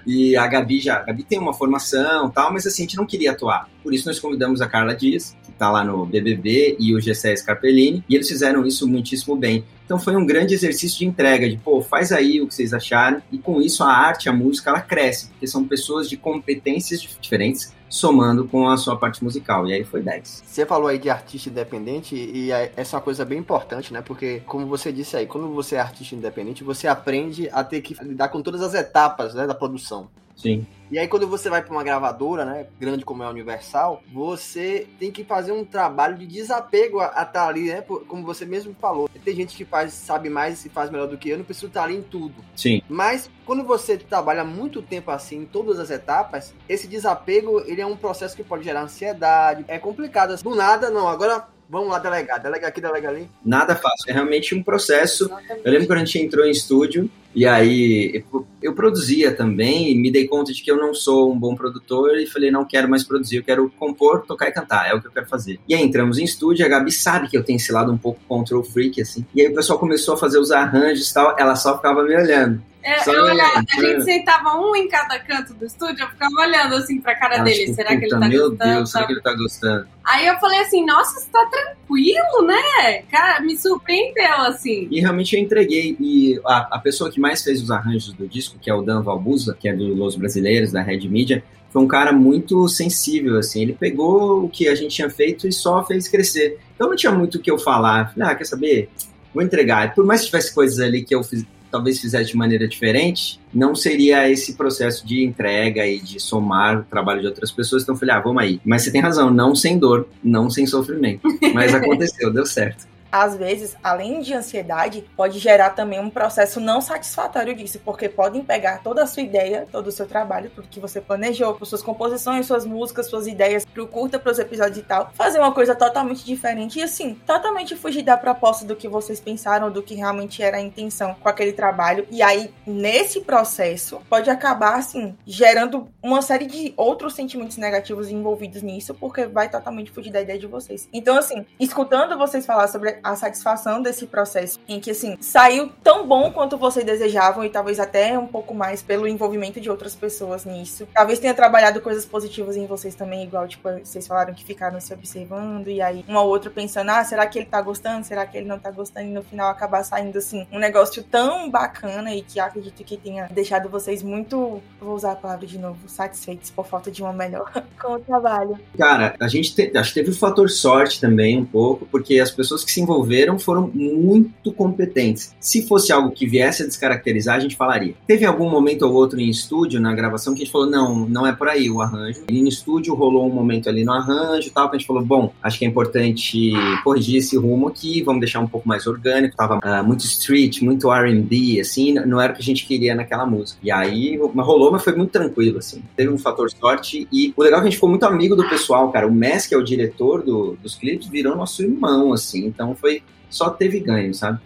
[0.06, 0.97] E a Gabi já.
[0.97, 3.69] A Gabi tem uma formação tal, mas assim, a gente não queria atuar.
[3.84, 7.36] Por isso nós convidamos a Carla Dias, que está lá no BBB, e o Gessé
[7.36, 9.63] Scarpellini, e eles fizeram isso muitíssimo bem.
[9.86, 13.21] Então foi um grande exercício de entrega, de pô, faz aí o que vocês acharam,
[13.32, 17.73] e com isso a arte, a música, ela cresce, porque são pessoas de competências diferentes
[17.89, 19.67] somando com a sua parte musical.
[19.67, 20.43] E aí foi 10.
[20.45, 24.02] Você falou aí de artista independente e essa é uma coisa bem importante, né?
[24.02, 27.95] Porque, como você disse aí, quando você é artista independente, você aprende a ter que
[28.04, 30.10] lidar com todas as etapas né, da produção.
[30.36, 30.65] Sim.
[30.91, 34.88] E aí quando você vai para uma gravadora, né, grande como é a Universal, você
[34.99, 38.75] tem que fazer um trabalho de desapego a estar tá ali, né, como você mesmo
[38.80, 39.10] falou.
[39.23, 41.82] Tem gente que faz, sabe mais e faz melhor do que eu, não preciso estar
[41.82, 42.36] tá ali em tudo.
[42.56, 42.82] Sim.
[42.89, 47.86] Mas quando você trabalha muito tempo assim, em todas as etapas, esse desapego, ele é
[47.86, 50.36] um processo que pode gerar ansiedade, é complicado.
[50.41, 53.30] Do nada, não, agora vamos lá delegar, delega aqui, delega ali.
[53.45, 55.25] Nada fácil, é realmente um processo.
[55.25, 55.62] Exatamente.
[55.63, 58.23] Eu lembro quando a gente entrou em estúdio, e aí
[58.61, 62.17] eu, produzia também, e me dei conta de que eu não sou um bom produtor
[62.17, 65.07] e falei, não quero mais produzir, eu quero compor, tocar e cantar, é o que
[65.07, 65.59] eu quero fazer.
[65.67, 68.19] E aí entramos em estúdio, a Gabi sabe que eu tenho esse lado um pouco
[68.27, 69.25] control freak, assim.
[69.35, 72.15] E aí o pessoal começou a fazer os arranjos e tal, ela só ficava me
[72.15, 72.61] olhando.
[72.89, 76.75] É, eu olhava, a gente sentava um em cada canto do estúdio, eu ficava olhando
[76.75, 77.65] assim pra cara dele.
[77.65, 78.65] Tipo, será que ele tá meu gostando?
[78.65, 79.88] Meu Deus, será que ele tá gostando?
[80.04, 83.04] Aí eu falei assim, nossa, você tá tranquilo, né?
[83.12, 84.88] Cara, me surpreendeu, assim.
[84.89, 85.95] E realmente eu entreguei.
[85.99, 89.04] E a, a pessoa que mais fez os arranjos do disco, que é o Dan
[89.04, 93.62] Valbuza, que é do Los Brasileiros, da Red Media, foi um cara muito sensível, assim.
[93.62, 96.58] Ele pegou o que a gente tinha feito e só fez crescer.
[96.73, 98.12] Então não tinha muito o que eu falar.
[98.13, 98.89] Falei, ah, quer saber?
[99.34, 99.93] Vou entregar.
[99.93, 103.75] Por mais que tivesse coisas ali que eu fiz, talvez fizesse de maneira diferente, não
[103.75, 107.84] seria esse processo de entrega e de somar o trabalho de outras pessoas.
[107.84, 108.62] Então eu falei, ah, vamos aí.
[108.65, 111.21] Mas você tem razão, não sem dor, não sem sofrimento.
[111.53, 116.81] Mas aconteceu, deu certo às vezes, além de ansiedade, pode gerar também um processo não
[116.81, 120.79] satisfatório disso, porque podem pegar toda a sua ideia, todo o seu trabalho, tudo que
[120.79, 125.39] você planejou, suas composições, suas músicas, suas ideias pro curta, pros episódios e tal, fazer
[125.39, 129.83] uma coisa totalmente diferente e assim, totalmente fugir da proposta do que vocês pensaram, do
[129.83, 132.07] que realmente era a intenção com aquele trabalho.
[132.11, 138.61] E aí, nesse processo, pode acabar assim, gerando uma série de outros sentimentos negativos envolvidos
[138.61, 140.87] nisso, porque vai totalmente fugir da ideia de vocês.
[140.93, 146.07] Então, assim, escutando vocês falar sobre a satisfação desse processo, em que, assim, saiu tão
[146.07, 150.45] bom quanto vocês desejavam e talvez até um pouco mais pelo envolvimento de outras pessoas
[150.45, 150.88] nisso.
[150.93, 154.93] Talvez tenha trabalhado coisas positivas em vocês também, igual, tipo, vocês falaram que ficaram se
[154.93, 158.05] observando e aí um ao outro pensando, ah, será que ele tá gostando?
[158.05, 159.07] Será que ele não tá gostando?
[159.07, 163.27] E no final acabar saindo, assim, um negócio tão bacana e que acredito que tenha
[163.31, 167.51] deixado vocês muito, vou usar a palavra de novo, satisfeitos por falta de uma melhor
[167.81, 168.59] com o trabalho.
[168.77, 172.31] Cara, a gente te, acho que teve o fator sorte também um pouco, porque as
[172.31, 175.36] pessoas que se desenvolveram foram muito competentes.
[175.39, 177.93] Se fosse algo que viesse a descaracterizar, a gente falaria.
[178.08, 181.28] Teve algum momento ou outro em estúdio, na gravação, que a gente falou, não, não
[181.28, 182.23] é por aí o arranjo.
[182.30, 185.32] E no estúdio rolou um momento ali no arranjo tal, que a gente falou, bom,
[185.41, 186.52] acho que é importante
[186.84, 189.36] corrigir esse rumo aqui, vamos deixar um pouco mais orgânico.
[189.36, 193.25] Tava uh, muito street, muito R&B, assim, não era o que a gente queria naquela
[193.25, 193.60] música.
[193.62, 195.84] E aí, rolou, mas foi muito tranquilo, assim.
[195.95, 198.47] Teve um fator sorte e o legal é que a gente ficou muito amigo do
[198.49, 199.08] pessoal, cara.
[199.08, 202.45] O Mess, que é o diretor do, dos clipes, virou nosso irmão, assim.
[202.45, 204.39] Então foi só teve ganho, sabe?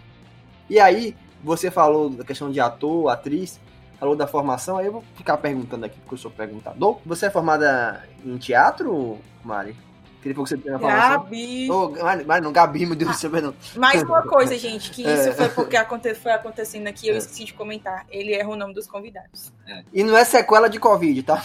[0.69, 3.59] E aí, você falou da questão de ator, atriz,
[3.99, 6.99] falou da formação, aí eu vou ficar perguntando aqui, porque eu sou perguntador.
[7.05, 9.75] Você é formada em teatro, Mari?
[10.21, 11.23] Queria que você tenha formação.
[11.23, 11.69] Gabi.
[11.69, 11.89] Oh,
[12.25, 13.53] Mari, não, Gabi, meu Deus do céu, não.
[13.75, 15.33] Mais uma coisa, gente, que isso é.
[15.33, 17.17] foi porque aconte, foi acontecendo aqui, eu é.
[17.17, 18.05] esqueci de comentar.
[18.09, 19.51] Ele erra o nome dos convidados.
[19.67, 19.83] É.
[19.93, 21.43] E não é sequela de Covid, tá?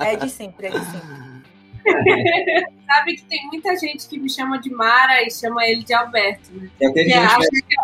[0.00, 1.35] É de sempre, é de sempre.
[2.86, 6.50] Sabe que tem muita gente que me chama de Mara e chama ele de Alberto,
[6.52, 6.68] né?
[6.80, 7.76] É aquele Que gente acha que-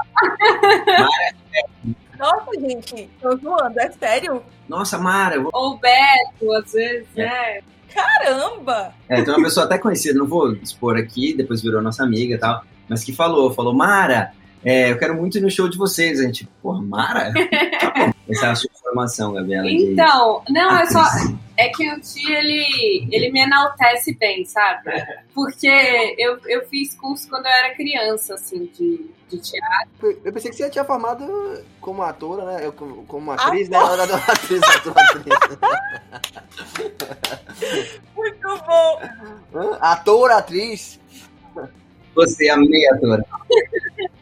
[2.19, 4.43] Nossa, gente, tô zoando, é sério?
[4.69, 5.51] Nossa, Mara, eu vou...
[5.53, 7.61] Ou Beto, às vezes, né?
[7.93, 8.95] Caramba!
[9.09, 12.39] É, tem uma pessoa até conhecida, não vou expor aqui, depois virou nossa amiga e
[12.39, 14.33] tal, mas que falou, falou, Mara,
[14.65, 16.21] é, eu quero muito ir no show de vocês.
[16.21, 17.33] A gente, porra, Mara?
[17.81, 18.12] Tá bom.
[18.31, 19.67] Essa é a sua informação, Gabriela.
[19.69, 21.03] de- Então, não, é só.
[21.57, 24.91] É que o tio, ele, ele me enaltece bem, sabe?
[25.35, 25.69] Porque
[26.19, 30.19] eu, eu fiz curso quando eu era criança, assim, de, de teatro.
[30.25, 32.67] Eu pensei que você tinha formado como atora, né?
[32.67, 33.77] Eu, como, como Ah, atriz, né?
[33.77, 35.35] Ela era atriz, ator, atriz.
[38.17, 39.01] Muito bom!
[39.81, 40.99] Ator, atriz.
[42.15, 43.25] Você é a meia atora.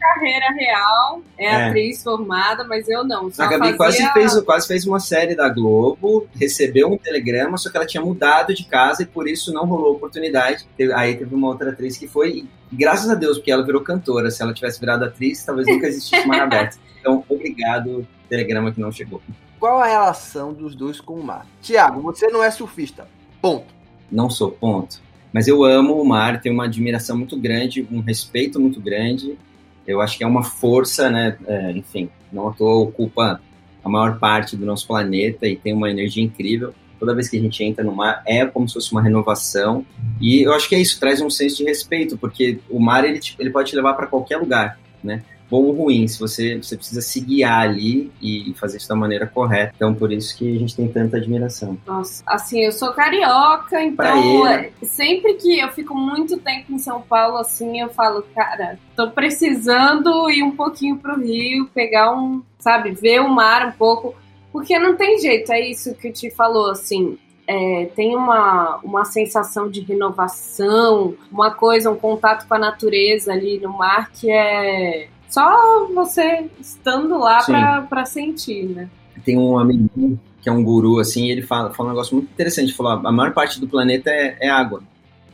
[0.01, 1.65] Carreira real, é, É.
[1.67, 3.31] atriz formada, mas eu não.
[3.31, 4.09] Só A Gabi fazia...
[4.09, 8.03] quase fez, quase fez uma série da Globo, recebeu um telegrama, só que ela tinha
[8.03, 10.65] mudado de casa e por isso não rolou oportunidade.
[10.95, 14.31] Aí teve uma outra atriz que foi, e graças a Deus, porque ela virou cantora.
[14.31, 16.77] Se ela tivesse virado atriz, talvez nunca existisse Mar Aberto.
[17.01, 19.19] Então, obrigado, telegrama que não chegou.
[19.59, 21.47] Qual a relação dos dois com o mar?
[21.59, 23.07] Tiago, você não é surfista.
[23.41, 23.65] Ponto.
[24.11, 25.01] Não sou, ponto.
[25.33, 29.35] Mas eu amo o mar, tenho uma admiração muito grande, um respeito muito grande.
[29.85, 31.37] Eu acho que é uma força, né?
[31.45, 33.41] É, enfim, não à toa ocupa
[33.83, 36.73] a maior parte do nosso planeta e tem uma energia incrível.
[36.99, 39.83] Toda vez que a gente entra no mar é como se fosse uma renovação.
[40.19, 43.19] E eu acho que é isso, traz um senso de respeito, porque o mar ele,
[43.39, 45.23] ele pode te levar para qualquer lugar, né?
[45.51, 49.27] Bom ou ruim, se você, você precisa se guiar ali e fazer isso da maneira
[49.27, 49.73] correta.
[49.75, 51.77] Então, por isso que a gente tem tanta admiração.
[51.85, 54.71] Nossa, assim, eu sou carioca, então Praieira.
[54.81, 59.11] é, sempre que eu fico muito tempo em São Paulo, assim, eu falo, cara, tô
[59.11, 64.15] precisando ir um pouquinho pro Rio, pegar um, sabe, ver o mar um pouco,
[64.53, 69.03] porque não tem jeito, é isso que o Ti falou, assim, é, tem uma, uma
[69.03, 75.09] sensação de renovação, uma coisa, um contato com a natureza ali no mar que é
[75.31, 77.39] só você estando lá
[77.89, 78.89] pra sentir, né?
[79.23, 82.31] tem um amigo que é um guru, assim, e ele fala, fala um negócio muito
[82.31, 82.69] interessante.
[82.69, 84.81] Ele falou, a maior parte do planeta é, é água,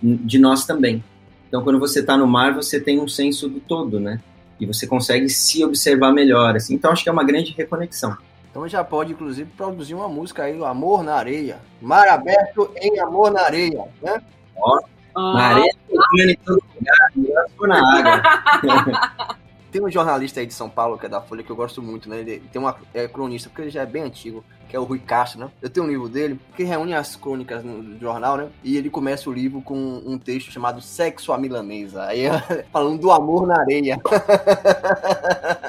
[0.02, 1.04] de nós também.
[1.48, 4.20] Então, quando você está no mar, você tem um senso do todo, né?
[4.60, 6.76] E você consegue se observar melhor, assim.
[6.76, 8.18] Então, acho que é uma grande reconexão.
[8.52, 11.60] Então já pode, inclusive, produzir uma música aí, o Amor na Areia.
[11.80, 14.22] Mar aberto em Amor na Areia, né?
[15.16, 15.72] Na areia,
[16.18, 19.38] em todo lugar, na água.
[19.72, 22.10] Tem um jornalista aí de São Paulo, que é da Folha, que eu gosto muito,
[22.10, 22.20] né?
[22.20, 25.00] Ele tem uma é, cronista, porque ele já é bem antigo, que é o Rui
[25.00, 25.50] Castro, né?
[25.62, 28.50] Eu tenho um livro dele, que reúne as crônicas no jornal, né?
[28.64, 29.76] E ele começa o livro com
[30.06, 32.04] um texto chamado Sexo à Milanesa.
[32.04, 32.24] Aí,
[32.72, 34.00] falando do amor na areia.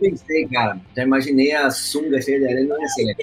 [0.00, 3.14] Eu pensei, cara, já imaginei a sunga cheia de areia, não é assim, né?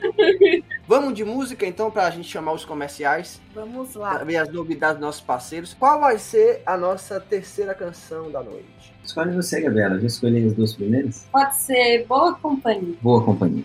[0.88, 4.24] Vamos de música, então, pra gente chamar os comerciais, Vamos pra lá.
[4.24, 5.74] ver as novidades dos nossos parceiros.
[5.74, 8.94] Qual vai ser a nossa terceira canção da noite?
[9.04, 10.00] Escolhe você, Gabriela.
[10.00, 11.26] Já escolhi as duas primeiras?
[11.32, 12.96] Pode ser boa companhia.
[13.02, 13.64] Boa companhia.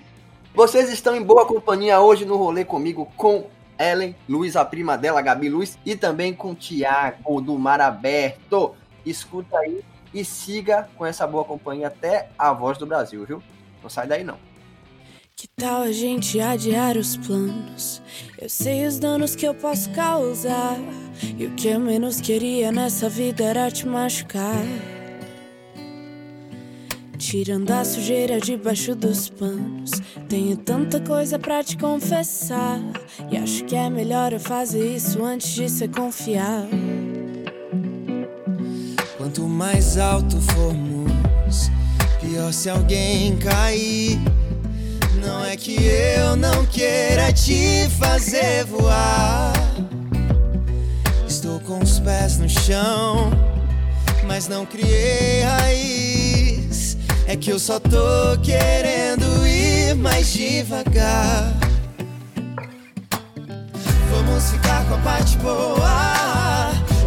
[0.54, 3.46] Vocês estão em boa companhia hoje no rolê comigo com
[3.78, 8.74] Ellen Luiz, a prima dela, Gabi Luiz, e também com Tiago do Mar Aberto.
[9.06, 9.80] Escuta aí
[10.12, 13.42] e siga com essa boa companhia até a voz do Brasil, viu?
[13.82, 14.38] Não sai daí não.
[15.40, 18.02] Que tal a gente adiar os planos?
[18.38, 20.76] Eu sei os danos que eu posso causar.
[21.38, 24.62] E o que eu menos queria nessa vida era te machucar.
[27.16, 29.90] Tirando a sujeira debaixo dos panos.
[30.28, 32.78] Tenho tanta coisa pra te confessar.
[33.30, 36.66] E acho que é melhor eu fazer isso antes de ser confiar.
[39.20, 41.70] Quanto mais alto formos,
[42.22, 44.18] pior se alguém cair.
[45.22, 49.52] Não é que eu não queira te fazer voar.
[51.28, 53.30] Estou com os pés no chão,
[54.26, 56.96] mas não criei raiz.
[57.26, 61.52] É que eu só tô querendo ir mais devagar.
[64.10, 66.39] Vamos ficar com a parte boa.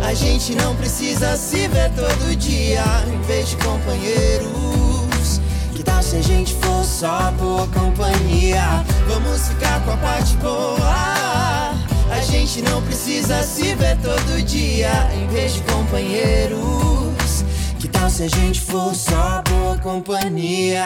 [0.04, 5.42] A gente não precisa se ver todo dia em vez de companheiros.
[5.74, 8.84] Que tal se a gente for só boa companhia?
[9.08, 11.74] Vamos ficar com a parte boa.
[12.12, 17.46] A gente não precisa se ver todo dia em vez de companheiros.
[17.80, 20.86] Que tal se a gente for só boa companhia?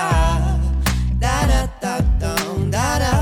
[1.16, 3.17] Da-da-da-dão, da-dão,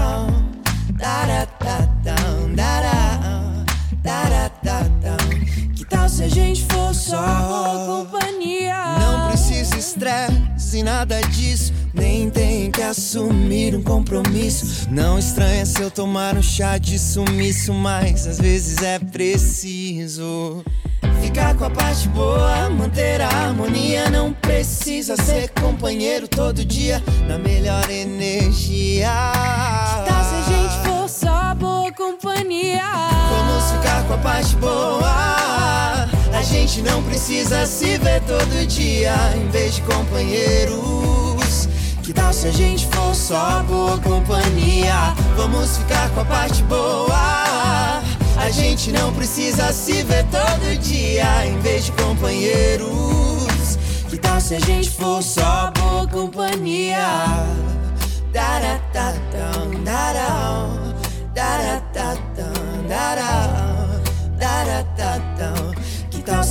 [7.05, 8.97] só boa companhia?
[8.99, 14.87] Não precisa estresse, nada disso, nem tem que assumir um compromisso.
[14.89, 20.63] Não estranha se eu tomar um chá de sumiço, mas às vezes é preciso.
[21.21, 24.09] Ficar com a parte boa, manter a harmonia.
[24.09, 29.09] Não precisa ser companheiro todo dia, na melhor energia.
[30.07, 32.81] Tá se a gente for só boa companhia.
[33.29, 35.44] Vamos ficar com a parte boa.
[36.35, 41.69] A gente não precisa se ver todo dia, em vez de companheiros.
[42.03, 45.15] Que tal se a gente for só boa companhia?
[45.37, 48.03] Vamos ficar com a parte boa.
[48.35, 53.79] A gente não precisa se ver todo dia, em vez de companheiros.
[54.09, 57.24] Que tal se a gente for só boa companhia?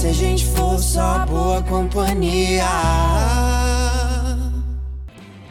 [0.04, 2.66] Se a gente for só boa companhia?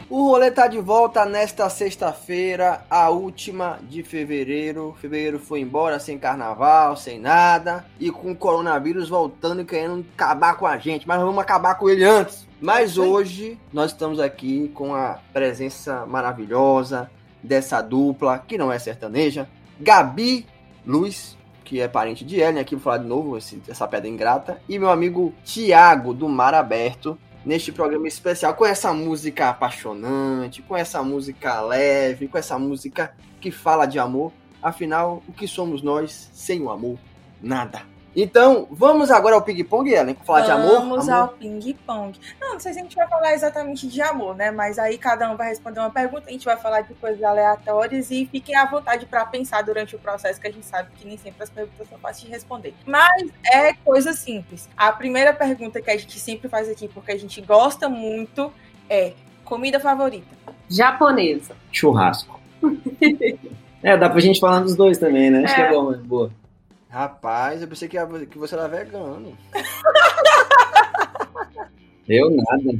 [0.08, 4.94] O rolê tá de volta nesta sexta-feira, a última de fevereiro.
[5.00, 7.84] Fevereiro foi embora sem carnaval, sem nada.
[7.98, 11.08] E com o coronavírus voltando e querendo acabar com a gente.
[11.08, 12.46] Mas vamos acabar com ele antes.
[12.60, 17.10] Mas hoje nós estamos aqui com a presença maravilhosa
[17.42, 19.48] dessa dupla, que não é sertaneja.
[19.80, 20.46] Gabi
[20.86, 24.60] Luz, que é parente de Ellen, aqui vou falar de novo esse- essa pedra ingrata.
[24.68, 30.76] E meu amigo Tiago, do Mar Aberto neste programa especial com essa música apaixonante, com
[30.76, 34.32] essa música leve, com essa música que fala de amor.
[34.62, 36.98] Afinal, o que somos nós sem o amor?
[37.42, 37.93] Nada.
[38.16, 40.80] Então, vamos agora ao ping-pong, Ellen, falar de amor?
[40.80, 42.18] Vamos ao ping-pong.
[42.40, 44.50] Não, não sei se a gente vai falar exatamente de amor, né?
[44.50, 48.10] Mas aí cada um vai responder uma pergunta, a gente vai falar de coisas aleatórias
[48.10, 51.16] e fiquem à vontade para pensar durante o processo, que a gente sabe que nem
[51.18, 52.74] sempre as perguntas são fáceis de responder.
[52.86, 54.68] Mas é coisa simples.
[54.76, 58.52] A primeira pergunta que a gente sempre faz aqui, porque a gente gosta muito,
[58.88, 59.12] é
[59.44, 60.36] comida favorita.
[60.68, 61.54] Japonesa.
[61.72, 62.40] Churrasco.
[63.82, 65.44] é, dá pra gente falar dos dois também, né?
[65.44, 65.70] Acho que é É.
[65.70, 66.30] bom, é boa.
[66.94, 69.36] Rapaz, eu pensei que, que você era vegano.
[72.08, 72.78] Eu nada.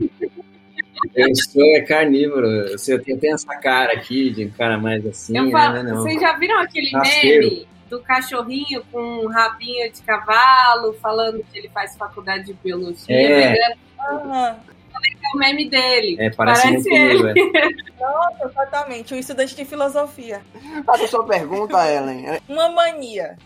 [1.16, 2.46] Eu sou é carnívoro.
[2.46, 5.50] Eu, tenho, essa cara aqui de um cara mais assim, Eu né?
[5.50, 5.96] falo, Não, não.
[6.03, 7.44] vocês já viram aquele Rasteiro.
[7.50, 13.16] meme do cachorrinho com um rabinho de cavalo falando que ele faz faculdade de biologia?
[13.16, 13.57] É.
[13.98, 14.57] Ah,
[14.92, 16.16] É o meme dele.
[16.20, 18.00] É, parece, Parece muito comigo, é.
[18.00, 19.12] nossa, totalmente.
[19.12, 20.40] O estudante de filosofia.
[20.87, 22.38] Faça sua pergunta, Ellen.
[22.48, 23.37] Uma mania.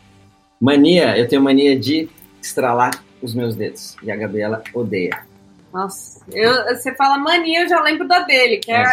[0.61, 2.09] Mania, eu tenho mania de
[2.43, 3.97] estralar os meus dedos.
[4.03, 5.21] E a Gabriela odeia.
[5.73, 8.85] Nossa, eu- você fala mania, eu já lembro da dele, que é,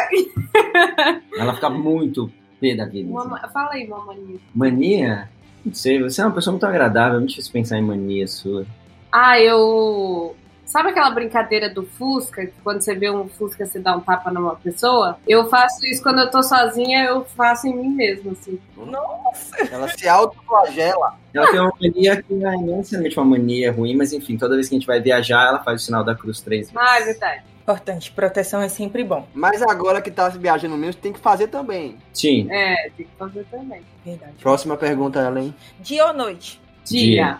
[1.38, 3.10] Ela fica muito pé da vida.
[3.10, 3.54] uma, assim.
[3.54, 4.38] fala aí uma mania.
[4.54, 5.30] Mania?
[5.66, 8.66] Não sei, você é uma pessoa muito agradável, é muito difícil pensar em mania sua.
[9.12, 10.36] Ah, eu.
[10.66, 12.46] Sabe aquela brincadeira do Fusca?
[12.46, 15.18] Que quando você vê um Fusca, você dá um tapa numa pessoa?
[15.28, 18.60] Eu faço isso quando eu tô sozinha, eu faço em mim mesmo, assim.
[18.76, 19.56] Nossa.
[19.72, 21.14] Ela se autoflagela.
[21.34, 24.68] Ela tem uma mania que não é necessariamente uma mania ruim, mas enfim, toda vez
[24.68, 26.76] que a gente vai viajar, ela faz o sinal da cruz três vezes.
[26.76, 27.44] Ah, é verdade.
[27.62, 29.28] Importante, proteção é sempre bom.
[29.34, 31.98] Mas agora que tá viajando mesmo, tem que fazer também.
[32.14, 32.48] Sim.
[32.52, 33.82] É, tem que fazer também.
[34.06, 34.34] Verdade.
[34.40, 35.54] Próxima pergunta, Ellen.
[35.80, 36.62] Dia ou noite?
[36.86, 37.40] Dia.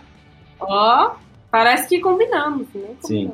[0.58, 1.14] Ó,
[1.56, 2.90] parece que combinamos, né?
[3.00, 3.32] Sim.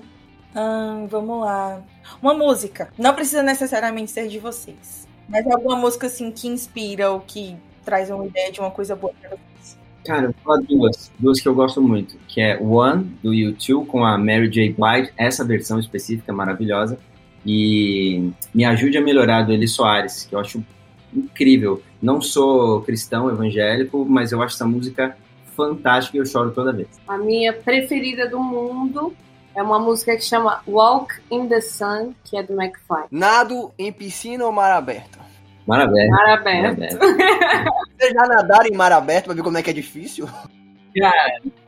[0.55, 1.83] Ahn, vamos lá.
[2.23, 2.93] Uma música.
[2.97, 5.09] Não precisa necessariamente ser de vocês.
[5.29, 9.13] Mas alguma música assim que inspira ou que traz uma ideia de uma coisa boa
[9.21, 9.77] pra vocês.
[10.05, 11.11] Cara, eu vou falar duas.
[11.19, 12.17] Duas que eu gosto muito.
[12.29, 14.73] Que é One, do U2, com a Mary J.
[14.73, 15.11] Blige.
[15.17, 17.01] Essa versão específica é maravilhosa.
[17.45, 20.65] E Me Ajude a Melhorar, do Eli Soares, que eu acho
[21.13, 21.83] incrível.
[22.01, 25.17] Não sou cristão evangélico, mas eu acho essa música
[25.55, 26.89] fantástica e eu choro toda vez.
[27.07, 29.15] A minha preferida do mundo
[29.55, 33.07] é uma música que chama Walk in the Sun, que é do McFly.
[33.11, 35.19] Nado em piscina ou mar aberto?
[35.67, 36.09] Maravilha.
[36.11, 36.95] Parabéns.
[36.99, 40.29] Vocês já nadaram em mar aberto pra ver como é que é difícil?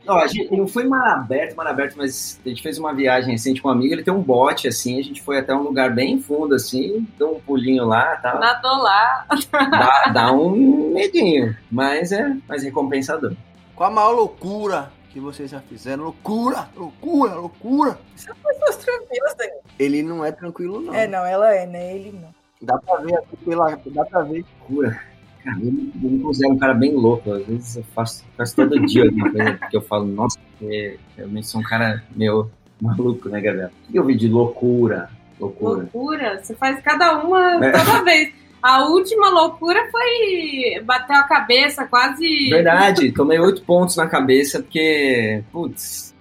[0.05, 3.31] Não, a gente não foi mar aberto, mar aberto, mas a gente fez uma viagem
[3.31, 5.93] recente com um amigo, ele tem um bote, assim, a gente foi até um lugar
[5.93, 8.37] bem fundo, assim, deu um pulinho lá, tá?
[8.37, 9.25] Nadou lá.
[9.51, 13.35] Dá, dá um medinho, mas é mais recompensador.
[13.75, 16.05] Qual a maior loucura que vocês já fizeram?
[16.05, 17.99] Loucura, loucura, loucura.
[18.15, 19.61] São pessoas tranquilas, Daniel.
[19.77, 20.93] Ele não é tranquilo, não.
[20.93, 21.95] É, não, ela é, né?
[21.95, 22.33] Ele não.
[22.61, 23.77] Dá pra ver aqui pela.
[23.87, 24.45] Dá pra ver.
[24.65, 24.99] Cura.
[25.43, 28.83] Cara, eu, eu me considero um cara bem louco, às vezes eu faço, faço todo
[28.87, 32.49] dia alguma coisa que eu falo, nossa, eu realmente sou um cara meio
[32.81, 33.69] maluco, né, Gabriel?
[33.87, 35.07] O que eu vi de loucura?
[35.39, 35.81] Loucura.
[35.81, 36.41] Loucura.
[36.41, 37.71] Você faz cada uma É.
[37.71, 38.33] toda vez.
[38.61, 42.49] A última loucura foi bater a cabeça quase.
[42.49, 46.15] Verdade, tomei oito pontos na cabeça porque, putz,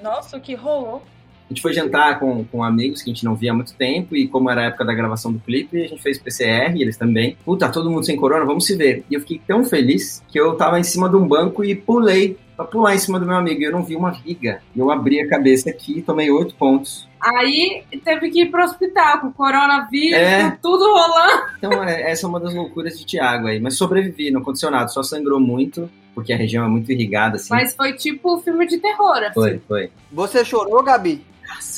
[0.00, 1.02] Nossa, o que rolou?
[1.46, 4.16] A gente foi jantar com, com amigos que a gente não via há muito tempo,
[4.16, 7.36] e como era a época da gravação do clipe, a gente fez PCR, eles também.
[7.44, 9.04] Puta, todo mundo sem corona, vamos se ver.
[9.10, 12.38] E eu fiquei tão feliz que eu tava em cima de um banco e pulei
[12.56, 13.60] pra pular em cima do meu amigo.
[13.60, 14.60] E eu não vi uma viga.
[14.74, 17.08] E eu abri a cabeça aqui e tomei oito pontos.
[17.20, 20.50] Aí teve que ir pro hospital com coronavírus, É.
[20.50, 21.42] com tudo rolando.
[21.58, 23.60] Então, é- essa é uma das loucuras de Thiago aí.
[23.60, 24.88] Mas sobrevivi, não aconteceu nada.
[24.88, 27.48] Só sangrou muito, porque a região é muito irrigada, assim.
[27.50, 29.32] Mas foi tipo filme de terror, assim.
[29.34, 29.90] Foi, foi.
[30.10, 31.24] Você chorou, Gabi?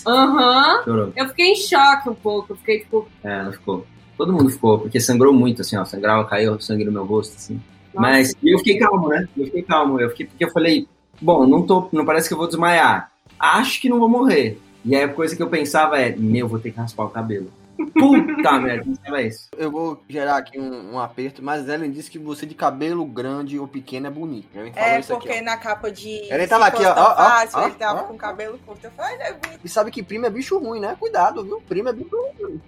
[0.07, 0.83] Aham.
[0.85, 1.13] Chorou.
[1.17, 2.53] Eu fiquei em choque um pouco.
[2.53, 3.87] Eu fiquei tipo, É, ela ficou.
[4.17, 5.85] Todo mundo ficou, porque sangrou muito, assim, ó.
[5.85, 7.61] Sangrava, caiu sangue no meu rosto, assim.
[7.95, 8.01] Nossa.
[8.09, 9.29] Mas eu fiquei calmo, né?
[9.37, 10.01] Eu fiquei calmo.
[10.01, 10.89] Eu fiquei porque eu falei,
[11.21, 13.11] bom, não tô, não parece que eu vou desmaiar.
[13.39, 14.59] Acho que não vou morrer.
[14.85, 17.51] E aí a coisa que eu pensava é, meu, vou ter que raspar o cabelo.
[17.95, 19.49] Puta merda, pensava isso.
[19.57, 23.59] Eu vou gerar aqui um, um aperto, mas Ellen disse que você de cabelo grande
[23.59, 24.47] ou pequeno é bonito.
[24.55, 25.45] Ellen falou É, isso aqui, porque ó.
[25.45, 26.25] na capa de.
[26.29, 28.05] Se tava aqui, ó, Tão ó, ó, Fácil, ó, ele tava ó.
[28.05, 28.85] com cabelo curto.
[28.85, 29.61] Eu falei, é bonito.
[29.65, 30.97] E sabe que primo é bicho ruim, né?
[30.99, 31.61] Cuidado, viu?
[31.69, 32.61] Primo é bicho ruim.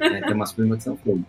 [0.00, 1.20] É, tem umas primas que são feias.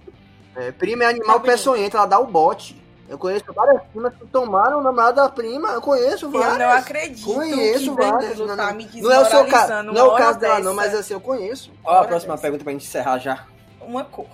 [0.56, 2.76] É, prima é animal peçonhento, ela dá o bote.
[3.08, 5.70] Eu conheço várias primas que tomaram o namorado da prima.
[5.70, 6.58] Eu conheço Eu várias.
[6.58, 8.30] não acredito Conheço que várias.
[8.30, 10.60] Danilo Não, tá não, me não é o seu caso, não é o caso dela,
[10.60, 11.72] não, mas assim, eu conheço.
[11.84, 12.41] Ó, a próxima dessa.
[12.41, 13.45] pergunta pra gente encerrar já.
[13.80, 14.26] Uma cor.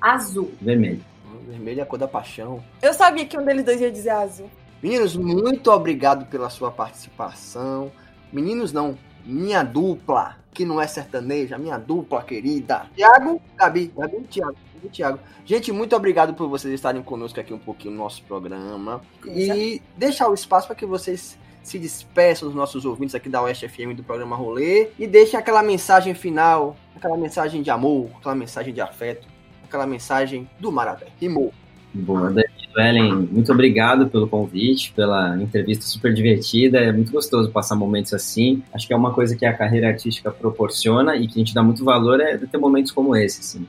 [0.00, 0.52] azul.
[0.60, 1.04] Vermelho.
[1.48, 2.62] Vermelho é a cor da paixão.
[2.80, 4.48] Eu sabia que um deles dois ia dizer azul.
[4.80, 7.90] Meninos, muito obrigado pela sua participação.
[8.32, 12.86] Meninos, não, minha dupla, que não é sertaneja, minha dupla querida.
[12.94, 14.56] Tiago, Gabi, Gabi e Tiago.
[14.82, 15.18] E Tiago.
[15.44, 19.00] Gente, muito obrigado por vocês estarem conosco aqui um pouquinho no nosso programa.
[19.26, 23.68] E deixar o espaço para que vocês se despeçam dos nossos ouvintes aqui da Oeste
[23.68, 28.74] FM do programa Rolê e deixem aquela mensagem final, aquela mensagem de amor, aquela mensagem
[28.74, 29.28] de afeto,
[29.62, 31.06] aquela mensagem do Marabé.
[31.20, 31.52] Rimou.
[31.94, 36.78] Boa, Danilo, Ellen, muito obrigado pelo convite, pela entrevista super divertida.
[36.78, 38.62] É muito gostoso passar momentos assim.
[38.72, 41.62] Acho que é uma coisa que a carreira artística proporciona e que a gente dá
[41.62, 43.66] muito valor é ter momentos como esse, assim.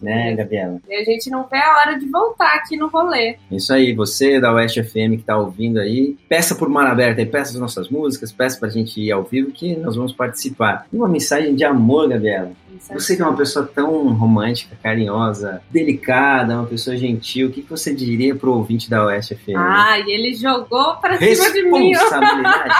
[0.00, 0.80] Né, Gabriela?
[0.88, 3.36] E a gente não vê a hora de voltar aqui no rolê.
[3.50, 7.26] Isso aí, você da Oeste FM que tá ouvindo aí, peça por Mar Aberta aí,
[7.26, 10.86] peça as nossas músicas, peça pra gente ir ao vivo que nós vamos participar.
[10.92, 12.52] E uma mensagem de amor, Gabriela.
[12.92, 17.94] Você que é uma pessoa tão romântica, carinhosa, delicada, uma pessoa gentil, o que você
[17.94, 19.56] diria pro ouvinte da Oeste FM?
[19.56, 21.94] Ah, e ele jogou pra cima de mim.
[21.94, 22.00] ó.
[22.00, 22.74] Responsabilidade.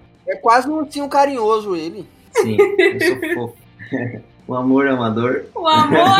[0.26, 2.06] É quase um ursinho carinhoso ele.
[2.32, 3.56] Sim, eu sou fofo.
[4.46, 5.46] O amor é uma dor.
[5.54, 6.18] O amor.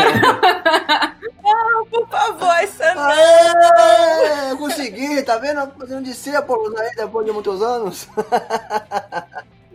[1.43, 2.55] Não, por favor.
[2.97, 5.69] Aê, eu consegui, tá vendo?
[5.77, 8.07] Fazendo discípulos aí depois de muitos anos.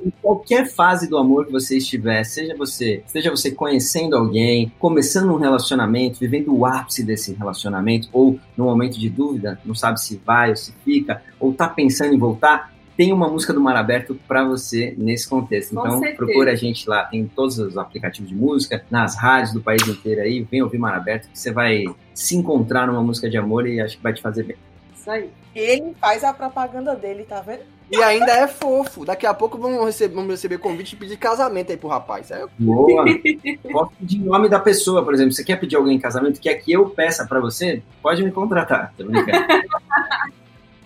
[0.03, 5.30] Em qualquer fase do amor que você estiver, seja você, seja você conhecendo alguém, começando
[5.30, 10.16] um relacionamento, vivendo o ápice desse relacionamento, ou no momento de dúvida, não sabe se
[10.24, 14.14] vai ou se fica, ou tá pensando em voltar, tem uma música do Mar Aberto
[14.28, 15.74] para você nesse contexto.
[15.74, 16.16] Com Então, certeza.
[16.18, 20.20] procura a gente lá, tem todos os aplicativos de música, nas rádios do país inteiro
[20.20, 23.80] aí, vem ouvir Mar Aberto, que você vai se encontrar numa música de amor e
[23.80, 24.57] acho que vai te fazer bem.
[24.94, 25.30] Isso aí.
[25.55, 27.61] Ele faz a propaganda dele, tá vendo?
[27.90, 29.07] E ainda é fofo.
[29.07, 32.30] Daqui a pouco vamos receber, vamos receber convite de pedir casamento aí pro rapaz.
[32.30, 33.07] Eu- Boa!
[33.72, 35.32] Posso pedir o nome da pessoa, por exemplo.
[35.32, 37.82] Você quer pedir alguém em casamento, quer que eu peça pra você?
[38.03, 38.92] Pode me contratar.
[38.94, 39.38] Tô brincando.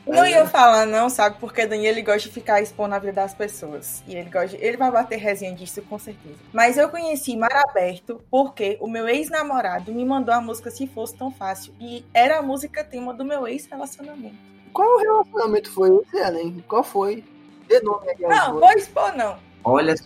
[0.07, 1.37] Não ia falar, não, sabe?
[1.41, 4.03] Porque Daniel ele gosta de ficar expondo a vida das pessoas.
[4.07, 4.49] E ele gosta.
[4.57, 6.37] de- Ele vai bater resenha disso, com certeza.
[6.53, 11.17] Mas eu conheci Mar Aberto porque o meu ex-namorado me mandou a música Se Fosse
[11.17, 11.73] Tão Fácil.
[11.81, 14.37] E era a música tema do meu ex-relacionamento.
[14.73, 16.63] Qual relacionamento foi esse, Ellen?
[16.69, 17.25] Qual foi?
[17.69, 19.39] Dê nome aos Não, vou expor, não.
[19.65, 20.05] Olha só.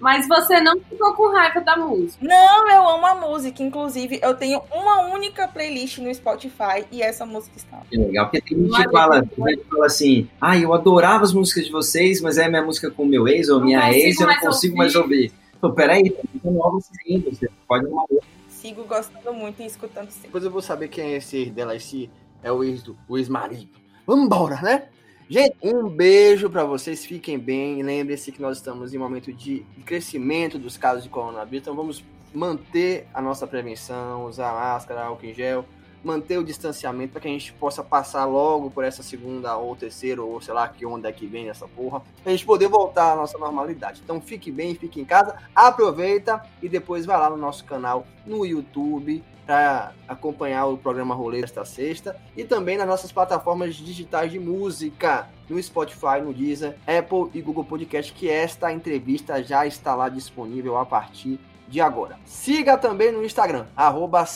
[0.00, 2.24] Mas você não ficou com raiva da música.
[2.24, 3.62] Não, eu amo a música.
[3.62, 7.82] Inclusive, eu tenho uma única playlist no Spotify e essa música está.
[7.90, 8.26] Que legal.
[8.26, 12.20] Porque tem gente que fala, que fala assim: ah, eu adorava as músicas de vocês,
[12.20, 14.72] mas é minha música com o meu ex ou Não minha ex, eu não consigo
[14.72, 14.78] ouvir.
[14.78, 15.32] mais ouvir.
[15.60, 18.06] Pô, peraí, tem novos você pode uma
[18.48, 20.28] Sigo gostando muito e escutando sempre.
[20.28, 21.76] Depois eu vou saber quem é esse dela.
[21.76, 22.10] Esse
[22.42, 23.68] é o ex do o ex-marido.
[24.06, 24.88] Vambora, né?
[25.30, 27.06] Gente, um beijo pra vocês.
[27.06, 27.84] Fiquem bem.
[27.84, 31.62] Lembre-se que nós estamos em um momento de crescimento dos casos de coronavírus.
[31.62, 32.02] Então vamos
[32.34, 35.64] manter a nossa prevenção, usar máscara, álcool em gel,
[36.02, 40.22] manter o distanciamento para que a gente possa passar logo por essa segunda ou terceira
[40.22, 43.16] ou sei lá que onda é que vem nessa porra, pra gente poder voltar à
[43.16, 44.00] nossa normalidade.
[44.02, 48.44] Então fique bem, fique em casa, aproveita e depois vai lá no nosso canal no
[48.44, 54.38] YouTube para acompanhar o programa Rolê desta sexta e também nas nossas plataformas digitais de
[54.38, 60.08] música, no Spotify, no Deezer, Apple e Google Podcast, que esta entrevista já está lá
[60.08, 61.40] disponível a partir
[61.70, 62.18] de agora.
[62.26, 64.26] Siga também no Instagram, arroba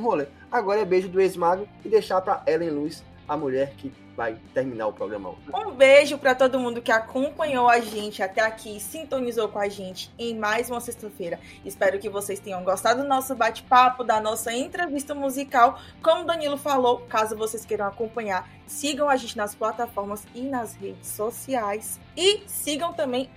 [0.00, 0.26] Rolê.
[0.50, 4.86] Agora é beijo do ex-mago e deixar para Ellen Luz a mulher que vai terminar
[4.86, 5.40] o programa hoje.
[5.52, 10.10] Um beijo para todo mundo que acompanhou a gente até aqui, sintonizou com a gente
[10.18, 11.38] em mais uma sexta-feira.
[11.64, 15.80] Espero que vocês tenham gostado do nosso bate-papo, da nossa entrevista musical.
[16.02, 21.08] Como Danilo falou, caso vocês queiram acompanhar, sigam a gente nas plataformas e nas redes
[21.08, 21.98] sociais.
[22.16, 23.28] E sigam também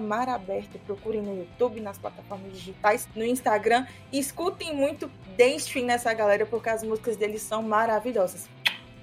[0.00, 0.78] Maraberto.
[0.80, 3.86] Procurem no YouTube, nas plataformas digitais, no Instagram.
[4.12, 8.48] Escutem muito, deem stream nessa galera, porque as músicas deles são maravilhosas.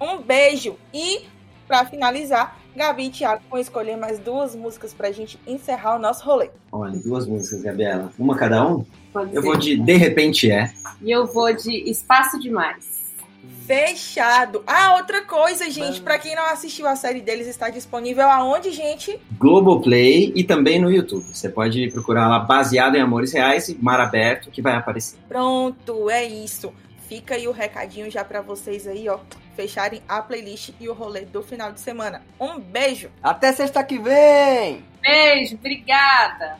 [0.01, 1.21] Um beijo e
[1.67, 6.25] para finalizar, Gabi e Thiago vão escolher mais duas músicas pra gente encerrar o nosso
[6.25, 6.49] rolê.
[6.71, 8.11] Olha, duas músicas, Gabriela.
[8.19, 8.83] Uma cada um?
[9.13, 9.47] Pode Eu ser.
[9.47, 10.73] vou de De Repente É.
[11.01, 12.99] E eu vou de Espaço Demais.
[13.65, 14.63] Fechado.
[14.67, 19.17] Ah, outra coisa, gente, pra quem não assistiu a série deles, está disponível aonde, gente?
[19.39, 21.23] Globoplay e também no YouTube.
[21.33, 25.17] Você pode procurar lá baseado em Amores Reais e Mar Aberto que vai aparecer.
[25.29, 26.73] Pronto, é isso.
[27.07, 29.19] Fica aí o recadinho já pra vocês aí, ó,
[29.55, 32.21] fecharem a playlist e o rolê do final de semana.
[32.39, 33.09] Um beijo.
[33.21, 34.83] Até sexta que vem!
[35.01, 36.59] Beijo, obrigada.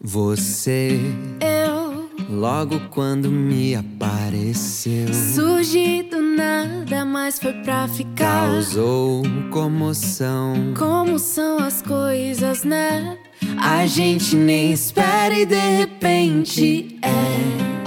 [0.00, 0.96] Você,
[1.40, 8.46] Eu logo quando me apareceu, surgi do nada, mas foi pra ficar.
[8.48, 10.72] causou comoção.
[10.78, 13.18] Como são as coisas, né?
[13.60, 17.77] A gente nem espera e de repente é.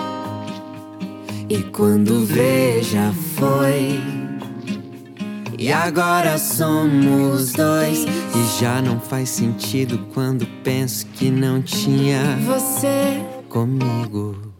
[1.52, 4.00] E quando vê, já foi.
[5.60, 8.06] E agora somos dois.
[8.06, 14.54] E já não faz sentido quando penso que não tinha Você comigo.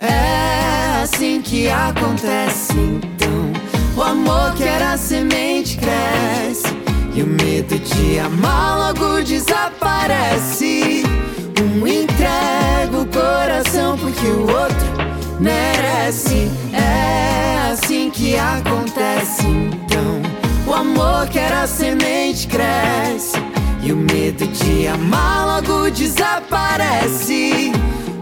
[0.00, 3.52] É assim que acontece então.
[3.96, 6.66] O amor que era semente cresce.
[7.14, 11.04] E o medo de amar logo desaparece.
[11.62, 14.99] Um entrega o coração porque o outro
[15.40, 16.50] merece.
[16.72, 20.20] É assim que acontece então.
[20.66, 23.38] O amor que era semente cresce.
[23.82, 27.72] E o medo de amar logo desaparece.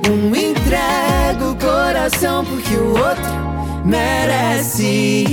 [0.08, 5.26] Um entrega o coração porque o outro merece.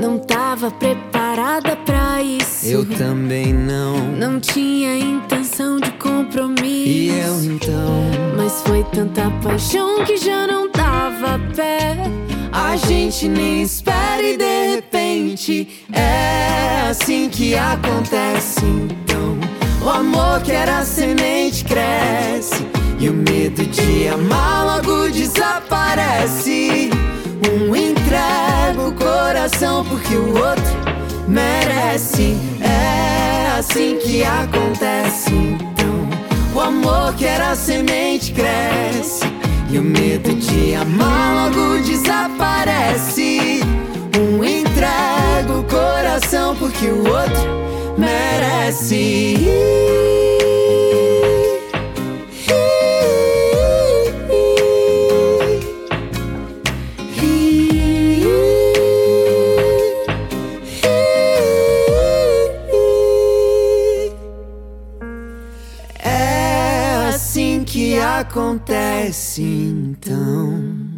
[0.00, 1.13] não tava preparada pra
[2.64, 2.72] isso.
[2.72, 3.96] Eu também não.
[4.12, 6.64] Não tinha intenção de compromisso.
[6.64, 8.10] E eu então.
[8.36, 11.96] Mas foi tanta paixão que já não dava pé.
[12.52, 18.64] A gente nem espera e de repente é assim que acontece.
[18.64, 19.38] Então,
[19.82, 22.66] o amor que era semente cresce
[22.98, 26.90] e o medo de amar logo desaparece.
[27.52, 32.36] Um entrega o coração porque o outro merece.
[32.60, 35.32] É assim que acontece.
[35.32, 36.08] Então,
[36.54, 39.24] o amor que era semente cresce
[39.70, 43.60] e o medo de amar logo desaparece.
[44.18, 47.64] Um entrega o coração porque o outro
[47.98, 49.36] merece.
[68.20, 70.92] Acontece então.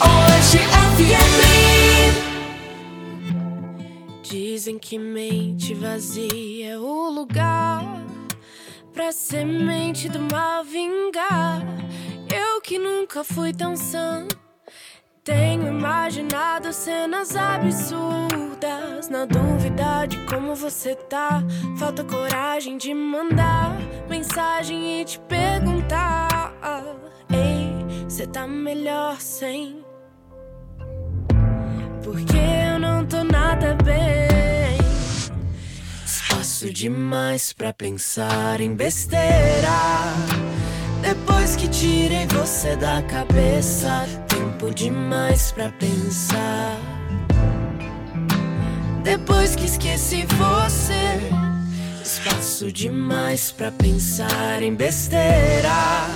[0.00, 0.58] Hoje
[4.22, 7.84] Dizem que mente vazia é o lugar
[8.92, 11.62] pra semente do mal vingar.
[12.32, 14.26] Eu que nunca fui tão sã.
[15.22, 19.08] Tenho imaginado cenas absurdas.
[19.08, 21.42] Na dúvida de como você tá,
[21.78, 23.76] falta coragem de mandar
[24.08, 26.29] mensagem e te perguntar:
[26.62, 29.82] Ei, você tá melhor sem?
[32.04, 34.78] Porque eu não tô nada bem.
[36.04, 39.70] Espaço demais pra pensar em besteira.
[41.00, 46.78] Depois que tirei você da cabeça, tempo demais pra pensar.
[49.02, 51.32] Depois que esqueci você,
[52.04, 56.06] espaço demais pra pensar em besteira.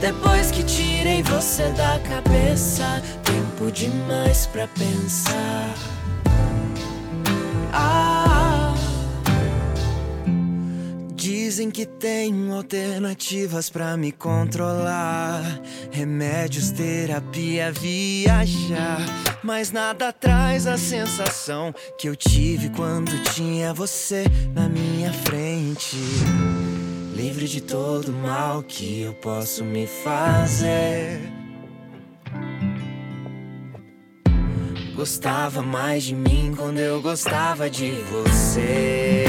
[0.00, 5.74] Depois que tirei você da cabeça, tempo demais pra pensar.
[7.72, 8.74] Ah,
[11.14, 15.42] dizem que tem alternativas pra me controlar.
[15.90, 19.00] Remédios, terapia, viajar.
[19.42, 24.24] Mas nada traz a sensação que eu tive quando tinha você
[24.54, 25.96] na minha frente.
[27.16, 31.18] Livre de todo mal que eu posso me fazer.
[34.94, 39.24] Gostava mais de mim quando eu gostava de você.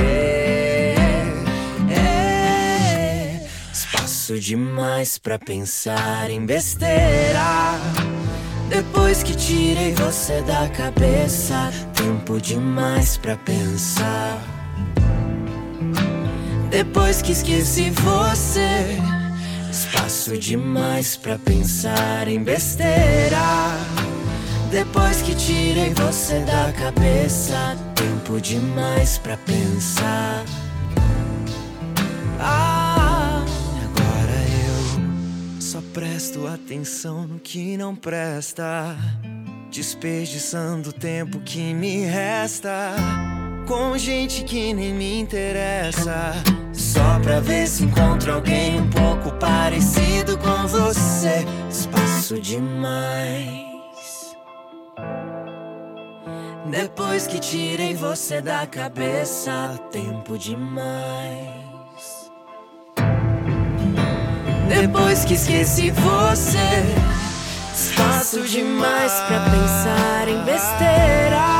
[1.90, 7.80] É espaço demais pra pensar em besteira.
[8.68, 14.57] Depois que tirei você da cabeça, tempo demais pra pensar.
[16.70, 18.97] Depois que esqueci você,
[19.72, 23.38] espaço demais pra pensar em besteira.
[24.70, 30.43] Depois que tirei você da cabeça, tempo demais pra pensar.
[32.38, 33.45] Ah,
[33.86, 38.93] agora eu só presto atenção no que não presta,
[39.72, 43.37] desperdiçando o tempo que me resta
[43.68, 46.34] com gente que nem me interessa.
[46.72, 51.45] Só pra ver se encontro alguém um pouco parecido com você.
[51.70, 53.68] Espaço demais.
[56.72, 61.47] Depois que tirei você da cabeça, tempo demais.
[64.70, 66.84] Depois que esqueci você,
[67.74, 71.57] espaço demais pra pensar em besteiras.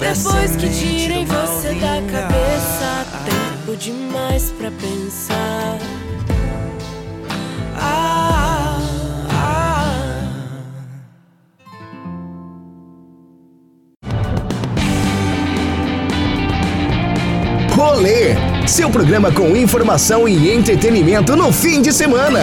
[0.00, 5.78] Depois que tirei você da cabeça, tempo demais pra pensar.
[7.76, 8.78] Ah,
[9.28, 9.92] ah.
[17.76, 18.34] Rolê,
[18.66, 22.40] seu programa com informação e entretenimento no fim de semana.